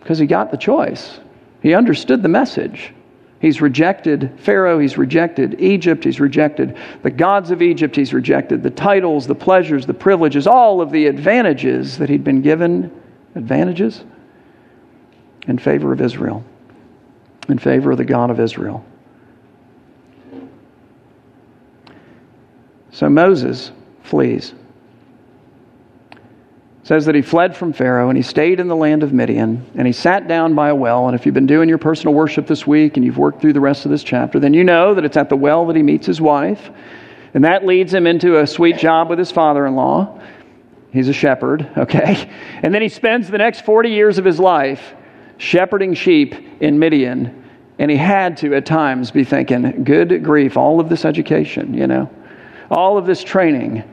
Because 0.00 0.18
he 0.18 0.26
got 0.26 0.50
the 0.50 0.56
choice. 0.56 1.20
He 1.62 1.74
understood 1.74 2.24
the 2.24 2.28
message. 2.28 2.92
He's 3.40 3.60
rejected 3.60 4.32
Pharaoh, 4.40 4.80
he's 4.80 4.98
rejected 4.98 5.60
Egypt, 5.60 6.02
he's 6.02 6.18
rejected 6.18 6.76
the 7.04 7.10
gods 7.10 7.52
of 7.52 7.62
Egypt, 7.62 7.94
he's 7.94 8.12
rejected 8.12 8.64
the 8.64 8.70
titles, 8.70 9.28
the 9.28 9.34
pleasures, 9.36 9.86
the 9.86 9.94
privileges, 9.94 10.48
all 10.48 10.80
of 10.80 10.90
the 10.90 11.06
advantages 11.06 11.98
that 11.98 12.08
he'd 12.08 12.24
been 12.24 12.42
given 12.42 12.90
advantages 13.38 14.04
in 15.46 15.56
favor 15.58 15.92
of 15.92 16.00
Israel, 16.02 16.44
in 17.48 17.58
favor 17.58 17.92
of 17.92 17.96
the 17.96 18.04
God 18.04 18.30
of 18.30 18.38
Israel. 18.38 18.84
So 22.90 23.08
Moses 23.08 23.70
flees. 24.02 24.52
says 26.82 27.04
that 27.04 27.14
he 27.14 27.22
fled 27.22 27.56
from 27.56 27.72
Pharaoh 27.72 28.08
and 28.08 28.16
he 28.16 28.22
stayed 28.22 28.58
in 28.58 28.66
the 28.66 28.74
land 28.74 29.02
of 29.02 29.12
Midian 29.12 29.64
and 29.76 29.86
he 29.86 29.92
sat 29.92 30.26
down 30.26 30.54
by 30.54 30.70
a 30.70 30.74
well. 30.74 31.06
And 31.06 31.14
if 31.14 31.24
you've 31.24 31.34
been 31.34 31.46
doing 31.46 31.68
your 31.68 31.78
personal 31.78 32.14
worship 32.14 32.46
this 32.46 32.66
week 32.66 32.96
and 32.96 33.04
you've 33.04 33.18
worked 33.18 33.40
through 33.40 33.52
the 33.52 33.60
rest 33.60 33.84
of 33.84 33.90
this 33.90 34.02
chapter, 34.02 34.40
then 34.40 34.52
you 34.52 34.64
know 34.64 34.94
that 34.94 35.04
it's 35.04 35.16
at 35.16 35.28
the 35.28 35.36
well 35.36 35.66
that 35.66 35.76
he 35.76 35.82
meets 35.82 36.06
his 36.06 36.20
wife. 36.20 36.70
And 37.34 37.44
that 37.44 37.64
leads 37.64 37.92
him 37.92 38.06
into 38.06 38.40
a 38.40 38.46
sweet 38.46 38.78
job 38.78 39.10
with 39.10 39.18
his 39.18 39.30
father 39.30 39.66
in 39.66 39.74
law. 39.76 40.18
He's 40.92 41.08
a 41.08 41.12
shepherd, 41.12 41.70
okay? 41.76 42.30
And 42.62 42.74
then 42.74 42.82
he 42.82 42.88
spends 42.88 43.28
the 43.28 43.38
next 43.38 43.64
40 43.64 43.90
years 43.90 44.18
of 44.18 44.24
his 44.24 44.38
life 44.38 44.94
shepherding 45.38 45.94
sheep 45.94 46.34
in 46.60 46.78
Midian. 46.78 47.44
And 47.78 47.90
he 47.90 47.96
had 47.96 48.36
to, 48.38 48.54
at 48.54 48.66
times, 48.66 49.10
be 49.12 49.22
thinking, 49.22 49.84
good 49.84 50.24
grief, 50.24 50.56
all 50.56 50.80
of 50.80 50.88
this 50.88 51.04
education, 51.04 51.74
you 51.74 51.86
know, 51.86 52.10
all 52.70 52.98
of 52.98 53.06
this 53.06 53.22
training, 53.22 53.84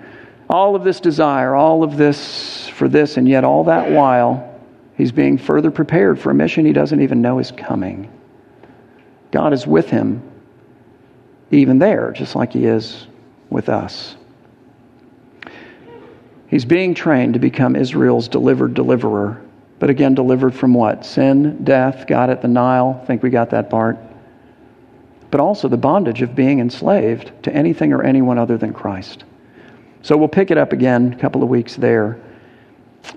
all 0.49 0.75
of 0.75 0.83
this 0.83 0.99
desire, 0.99 1.53
all 1.53 1.83
of 1.83 1.95
this 1.95 2.67
for 2.69 2.87
this, 2.87 3.17
and 3.17 3.29
yet 3.29 3.43
all 3.43 3.63
that 3.65 3.91
while, 3.91 4.59
he's 4.97 5.11
being 5.11 5.37
further 5.37 5.69
prepared 5.69 6.19
for 6.19 6.31
a 6.31 6.33
mission 6.33 6.65
he 6.65 6.73
doesn't 6.73 7.01
even 7.01 7.21
know 7.21 7.37
is 7.37 7.51
coming. 7.51 8.11
God 9.31 9.53
is 9.53 9.67
with 9.67 9.89
him, 9.89 10.21
even 11.51 11.77
there, 11.77 12.11
just 12.11 12.35
like 12.35 12.53
he 12.53 12.65
is 12.65 13.05
with 13.51 13.69
us. 13.69 14.15
He's 16.55 16.63
being 16.63 16.93
trained 16.93 17.33
to 17.33 17.39
become 17.41 17.75
Israel's 17.75 18.29
delivered 18.29 18.75
deliverer. 18.75 19.41
But 19.77 19.89
again, 19.89 20.15
delivered 20.15 20.55
from 20.55 20.73
what? 20.73 21.05
Sin, 21.05 21.65
death, 21.65 22.07
got 22.07 22.29
it, 22.29 22.41
the 22.41 22.47
Nile. 22.47 23.03
think 23.07 23.21
we 23.21 23.29
got 23.29 23.49
that 23.49 23.69
part. 23.69 23.97
But 25.31 25.41
also 25.41 25.67
the 25.67 25.75
bondage 25.75 26.21
of 26.21 26.33
being 26.33 26.61
enslaved 26.61 27.33
to 27.43 27.53
anything 27.53 27.91
or 27.91 28.03
anyone 28.03 28.37
other 28.37 28.57
than 28.57 28.71
Christ. 28.71 29.25
So 30.01 30.15
we'll 30.15 30.29
pick 30.29 30.49
it 30.49 30.57
up 30.57 30.71
again 30.71 31.11
a 31.11 31.17
couple 31.17 31.43
of 31.43 31.49
weeks 31.49 31.75
there. 31.75 32.21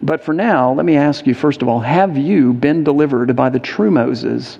But 0.02 0.24
for 0.24 0.34
now, 0.34 0.72
let 0.72 0.84
me 0.84 0.96
ask 0.96 1.24
you 1.24 1.32
first 1.32 1.62
of 1.62 1.68
all 1.68 1.78
have 1.78 2.18
you 2.18 2.52
been 2.52 2.82
delivered 2.82 3.36
by 3.36 3.50
the 3.50 3.60
true 3.60 3.92
Moses, 3.92 4.58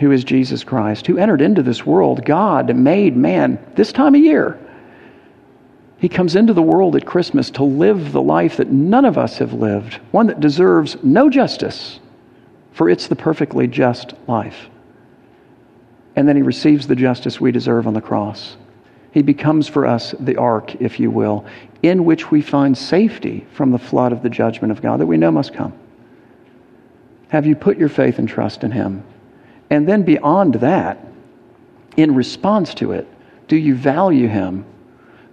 who 0.00 0.10
is 0.10 0.24
Jesus 0.24 0.64
Christ, 0.64 1.06
who 1.06 1.16
entered 1.16 1.40
into 1.40 1.62
this 1.62 1.86
world? 1.86 2.24
God 2.24 2.74
made 2.74 3.16
man 3.16 3.64
this 3.76 3.92
time 3.92 4.16
of 4.16 4.20
year 4.20 4.58
he 6.02 6.08
comes 6.08 6.34
into 6.34 6.52
the 6.52 6.60
world 6.60 6.96
at 6.96 7.06
Christmas 7.06 7.48
to 7.48 7.62
live 7.62 8.10
the 8.10 8.20
life 8.20 8.56
that 8.56 8.72
none 8.72 9.04
of 9.04 9.16
us 9.16 9.38
have 9.38 9.52
lived, 9.52 10.00
one 10.10 10.26
that 10.26 10.40
deserves 10.40 10.96
no 11.04 11.30
justice, 11.30 12.00
for 12.72 12.90
it's 12.90 13.06
the 13.06 13.14
perfectly 13.14 13.68
just 13.68 14.12
life. 14.26 14.68
And 16.16 16.26
then 16.26 16.34
he 16.34 16.42
receives 16.42 16.88
the 16.88 16.96
justice 16.96 17.40
we 17.40 17.52
deserve 17.52 17.86
on 17.86 17.94
the 17.94 18.00
cross. 18.00 18.56
He 19.12 19.22
becomes 19.22 19.68
for 19.68 19.86
us 19.86 20.12
the 20.18 20.34
ark, 20.38 20.74
if 20.80 20.98
you 20.98 21.08
will, 21.08 21.46
in 21.84 22.04
which 22.04 22.32
we 22.32 22.42
find 22.42 22.76
safety 22.76 23.46
from 23.52 23.70
the 23.70 23.78
flood 23.78 24.10
of 24.10 24.24
the 24.24 24.28
judgment 24.28 24.72
of 24.72 24.82
God 24.82 24.98
that 24.98 25.06
we 25.06 25.16
know 25.16 25.30
must 25.30 25.54
come. 25.54 25.72
Have 27.28 27.46
you 27.46 27.54
put 27.54 27.78
your 27.78 27.88
faith 27.88 28.18
and 28.18 28.28
trust 28.28 28.64
in 28.64 28.72
him? 28.72 29.04
And 29.70 29.86
then 29.86 30.02
beyond 30.02 30.54
that, 30.54 30.98
in 31.96 32.16
response 32.16 32.74
to 32.74 32.90
it, 32.90 33.06
do 33.46 33.54
you 33.54 33.76
value 33.76 34.26
him 34.26 34.64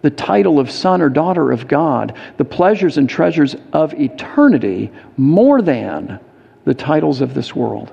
the 0.01 0.09
title 0.09 0.59
of 0.59 0.71
son 0.71 1.01
or 1.01 1.09
daughter 1.09 1.51
of 1.51 1.67
God, 1.67 2.15
the 2.37 2.45
pleasures 2.45 2.97
and 2.97 3.09
treasures 3.09 3.55
of 3.73 3.93
eternity 3.93 4.91
more 5.17 5.61
than 5.61 6.19
the 6.65 6.73
titles 6.73 7.21
of 7.21 7.33
this 7.33 7.55
world, 7.55 7.91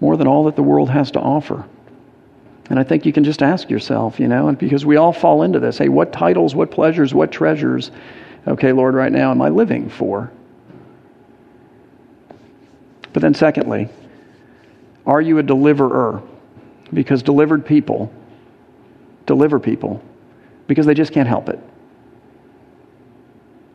more 0.00 0.16
than 0.16 0.26
all 0.26 0.44
that 0.44 0.56
the 0.56 0.62
world 0.62 0.90
has 0.90 1.10
to 1.12 1.20
offer. 1.20 1.64
And 2.70 2.78
I 2.78 2.84
think 2.84 3.04
you 3.04 3.12
can 3.12 3.24
just 3.24 3.42
ask 3.42 3.68
yourself, 3.68 4.18
you 4.18 4.28
know, 4.28 4.48
and 4.48 4.56
because 4.56 4.86
we 4.86 4.96
all 4.96 5.12
fall 5.12 5.42
into 5.42 5.60
this 5.60 5.78
hey, 5.78 5.88
what 5.88 6.12
titles, 6.12 6.54
what 6.54 6.70
pleasures, 6.70 7.12
what 7.12 7.30
treasures, 7.30 7.90
okay, 8.46 8.72
Lord, 8.72 8.94
right 8.94 9.12
now 9.12 9.30
am 9.30 9.42
I 9.42 9.48
living 9.48 9.88
for? 9.88 10.30
But 13.12 13.22
then, 13.22 13.34
secondly, 13.34 13.88
are 15.06 15.20
you 15.20 15.38
a 15.38 15.42
deliverer? 15.42 16.22
Because 16.92 17.22
delivered 17.22 17.66
people 17.66 18.12
deliver 19.26 19.58
people 19.58 20.02
because 20.66 20.86
they 20.86 20.94
just 20.94 21.12
can't 21.12 21.28
help 21.28 21.48
it. 21.48 21.58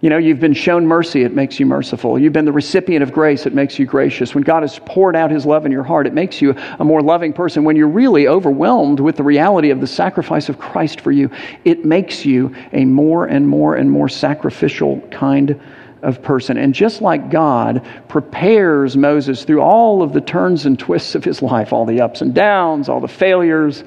You 0.02 0.10
know, 0.10 0.18
you've 0.18 0.40
been 0.40 0.54
shown 0.54 0.88
mercy, 0.88 1.24
it 1.24 1.34
makes 1.34 1.60
you 1.60 1.66
merciful. 1.66 2.18
You've 2.18 2.32
been 2.32 2.46
the 2.46 2.54
recipient 2.54 3.04
of 3.04 3.12
grace, 3.12 3.46
it 3.46 3.54
makes 3.54 3.78
you 3.78 3.86
gracious. 3.86 4.34
When 4.34 4.46
God 4.46 4.64
has 4.64 4.80
poured 4.86 5.14
out 5.14 5.30
his 5.30 5.46
love 5.46 5.66
in 5.66 5.74
your 5.74 5.84
heart, 5.84 6.08
it 6.08 6.14
makes 6.14 6.42
you 6.42 6.56
a 6.80 6.86
more 6.86 7.02
loving 7.02 7.34
person. 7.34 7.66
When 7.66 7.76
you're 7.76 7.90
really 7.90 8.26
overwhelmed 8.26 9.02
with 9.02 9.18
the 9.18 9.24
reality 9.24 9.72
of 9.72 9.82
the 9.82 9.88
sacrifice 9.88 10.48
of 10.48 10.58
Christ 10.58 11.02
for 11.02 11.12
you, 11.12 11.30
it 11.66 11.84
makes 11.84 12.26
you 12.26 12.56
a 12.72 12.86
more 12.86 13.26
and 13.26 13.46
more 13.46 13.76
and 13.76 13.92
more 13.92 14.08
sacrificial 14.08 15.02
kind 15.12 15.60
of 16.02 16.22
person. 16.22 16.56
And 16.56 16.74
just 16.74 17.02
like 17.02 17.30
God 17.30 17.86
prepares 18.08 18.96
Moses 18.96 19.44
through 19.44 19.60
all 19.60 20.02
of 20.02 20.14
the 20.14 20.22
turns 20.22 20.66
and 20.66 20.80
twists 20.80 21.14
of 21.14 21.26
his 21.26 21.42
life, 21.42 21.74
all 21.74 21.86
the 21.86 22.00
ups 22.00 22.22
and 22.22 22.34
downs, 22.34 22.88
all 22.88 23.02
the 23.02 23.10
failures, 23.10 23.84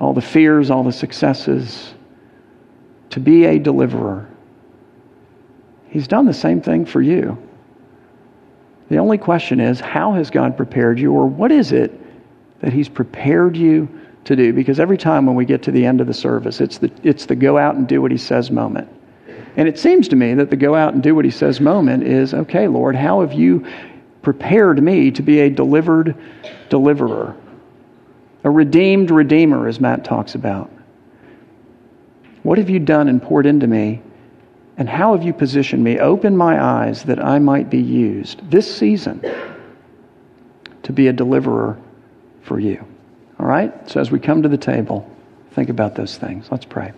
all 0.00 0.12
the 0.12 0.20
fears, 0.20 0.70
all 0.70 0.84
the 0.84 0.92
successes, 0.92 1.94
to 3.10 3.20
be 3.20 3.44
a 3.44 3.58
deliverer. 3.58 4.28
He's 5.88 6.08
done 6.08 6.26
the 6.26 6.34
same 6.34 6.60
thing 6.60 6.84
for 6.84 7.00
you. 7.00 7.38
The 8.88 8.98
only 8.98 9.18
question 9.18 9.60
is 9.60 9.80
how 9.80 10.12
has 10.14 10.30
God 10.30 10.56
prepared 10.56 10.98
you, 10.98 11.12
or 11.12 11.26
what 11.26 11.50
is 11.50 11.72
it 11.72 11.92
that 12.60 12.72
He's 12.72 12.88
prepared 12.88 13.56
you 13.56 13.88
to 14.24 14.36
do? 14.36 14.52
Because 14.52 14.78
every 14.78 14.98
time 14.98 15.26
when 15.26 15.34
we 15.34 15.44
get 15.44 15.62
to 15.64 15.70
the 15.72 15.84
end 15.84 16.00
of 16.00 16.06
the 16.06 16.14
service, 16.14 16.60
it's 16.60 16.78
the, 16.78 16.90
it's 17.02 17.26
the 17.26 17.34
go 17.34 17.58
out 17.58 17.76
and 17.76 17.88
do 17.88 18.00
what 18.00 18.10
He 18.10 18.18
says 18.18 18.50
moment. 18.50 18.88
And 19.56 19.66
it 19.66 19.78
seems 19.78 20.06
to 20.08 20.16
me 20.16 20.34
that 20.34 20.50
the 20.50 20.56
go 20.56 20.74
out 20.74 20.94
and 20.94 21.02
do 21.02 21.14
what 21.14 21.24
He 21.24 21.30
says 21.30 21.60
moment 21.60 22.04
is 22.04 22.34
okay, 22.34 22.68
Lord, 22.68 22.94
how 22.94 23.22
have 23.22 23.32
you 23.32 23.66
prepared 24.22 24.82
me 24.82 25.10
to 25.12 25.22
be 25.22 25.40
a 25.40 25.50
delivered 25.50 26.14
deliverer? 26.68 27.36
A 28.44 28.50
redeemed 28.50 29.10
redeemer, 29.10 29.66
as 29.66 29.80
Matt 29.80 30.04
talks 30.04 30.34
about. 30.34 30.70
What 32.46 32.58
have 32.58 32.70
you 32.70 32.78
done 32.78 33.08
and 33.08 33.20
poured 33.20 33.44
into 33.44 33.66
me? 33.66 34.00
And 34.76 34.88
how 34.88 35.16
have 35.16 35.24
you 35.24 35.32
positioned 35.32 35.82
me? 35.82 35.98
Open 35.98 36.36
my 36.36 36.62
eyes 36.62 37.02
that 37.02 37.18
I 37.18 37.40
might 37.40 37.70
be 37.70 37.80
used 37.80 38.48
this 38.48 38.72
season 38.72 39.20
to 40.84 40.92
be 40.92 41.08
a 41.08 41.12
deliverer 41.12 41.76
for 42.42 42.60
you. 42.60 42.86
All 43.40 43.46
right? 43.46 43.72
So 43.90 44.00
as 44.00 44.12
we 44.12 44.20
come 44.20 44.44
to 44.44 44.48
the 44.48 44.56
table, 44.56 45.10
think 45.54 45.70
about 45.70 45.96
those 45.96 46.18
things. 46.18 46.46
Let's 46.48 46.64
pray. 46.64 46.92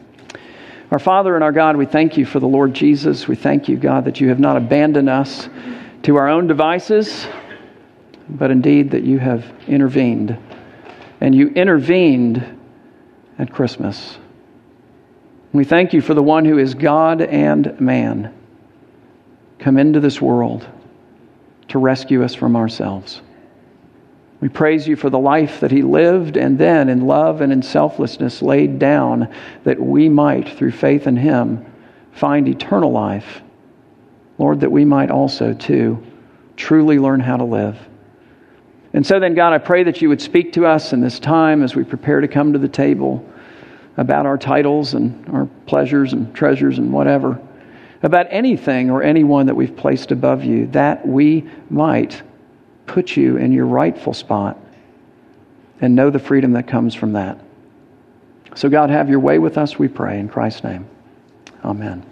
Our 0.90 0.98
Father 0.98 1.34
and 1.34 1.42
our 1.42 1.52
God, 1.52 1.78
we 1.78 1.86
thank 1.86 2.18
you 2.18 2.26
for 2.26 2.40
the 2.40 2.46
Lord 2.46 2.74
Jesus. 2.74 3.26
We 3.26 3.34
thank 3.34 3.70
you, 3.70 3.78
God, 3.78 4.04
that 4.04 4.20
you 4.20 4.28
have 4.28 4.38
not 4.38 4.58
abandoned 4.58 5.08
us 5.08 5.48
to 6.02 6.16
our 6.16 6.28
own 6.28 6.46
devices, 6.46 7.26
but 8.28 8.50
indeed 8.50 8.90
that 8.90 9.02
you 9.02 9.18
have 9.18 9.50
intervened. 9.66 10.36
And 11.22 11.34
you 11.34 11.48
intervened 11.48 12.44
at 13.38 13.50
Christmas. 13.50 14.18
We 15.58 15.64
thank 15.64 15.92
you 15.92 16.00
for 16.00 16.14
the 16.14 16.22
one 16.22 16.44
who 16.44 16.56
is 16.56 16.74
God 16.74 17.20
and 17.20 17.80
man 17.80 18.32
come 19.58 19.76
into 19.76 19.98
this 19.98 20.22
world 20.22 20.64
to 21.66 21.80
rescue 21.80 22.22
us 22.22 22.32
from 22.32 22.54
ourselves. 22.54 23.22
We 24.40 24.50
praise 24.50 24.86
you 24.86 24.94
for 24.94 25.10
the 25.10 25.18
life 25.18 25.58
that 25.58 25.72
he 25.72 25.82
lived 25.82 26.36
and 26.36 26.56
then 26.56 26.88
in 26.88 27.08
love 27.08 27.40
and 27.40 27.52
in 27.52 27.62
selflessness 27.62 28.40
laid 28.40 28.78
down 28.78 29.34
that 29.64 29.80
we 29.80 30.08
might, 30.08 30.48
through 30.48 30.70
faith 30.70 31.08
in 31.08 31.16
him, 31.16 31.66
find 32.12 32.46
eternal 32.46 32.92
life. 32.92 33.42
Lord, 34.38 34.60
that 34.60 34.70
we 34.70 34.84
might 34.84 35.10
also, 35.10 35.54
too, 35.54 36.00
truly 36.56 37.00
learn 37.00 37.18
how 37.18 37.36
to 37.36 37.42
live. 37.42 37.76
And 38.92 39.04
so 39.04 39.18
then, 39.18 39.34
God, 39.34 39.52
I 39.52 39.58
pray 39.58 39.82
that 39.82 40.00
you 40.02 40.08
would 40.08 40.22
speak 40.22 40.52
to 40.52 40.66
us 40.66 40.92
in 40.92 41.00
this 41.00 41.18
time 41.18 41.64
as 41.64 41.74
we 41.74 41.82
prepare 41.82 42.20
to 42.20 42.28
come 42.28 42.52
to 42.52 42.60
the 42.60 42.68
table 42.68 43.28
about 43.98 44.24
our 44.24 44.38
titles 44.38 44.94
and 44.94 45.28
our 45.28 45.46
pleasures 45.66 46.14
and 46.14 46.34
treasures 46.34 46.78
and 46.78 46.90
whatever, 46.92 47.38
about 48.02 48.26
anything 48.30 48.90
or 48.90 49.02
anyone 49.02 49.46
that 49.46 49.54
we've 49.54 49.76
placed 49.76 50.12
above 50.12 50.44
you, 50.44 50.68
that 50.68 51.06
we 51.06 51.44
might 51.68 52.22
put 52.86 53.16
you 53.16 53.36
in 53.36 53.52
your 53.52 53.66
rightful 53.66 54.14
spot 54.14 54.56
and 55.80 55.94
know 55.94 56.10
the 56.10 56.18
freedom 56.18 56.52
that 56.52 56.66
comes 56.66 56.94
from 56.94 57.12
that. 57.12 57.38
So, 58.54 58.68
God, 58.68 58.88
have 58.88 59.10
your 59.10 59.20
way 59.20 59.38
with 59.38 59.58
us, 59.58 59.78
we 59.78 59.88
pray, 59.88 60.18
in 60.18 60.28
Christ's 60.28 60.64
name. 60.64 60.88
Amen. 61.64 62.07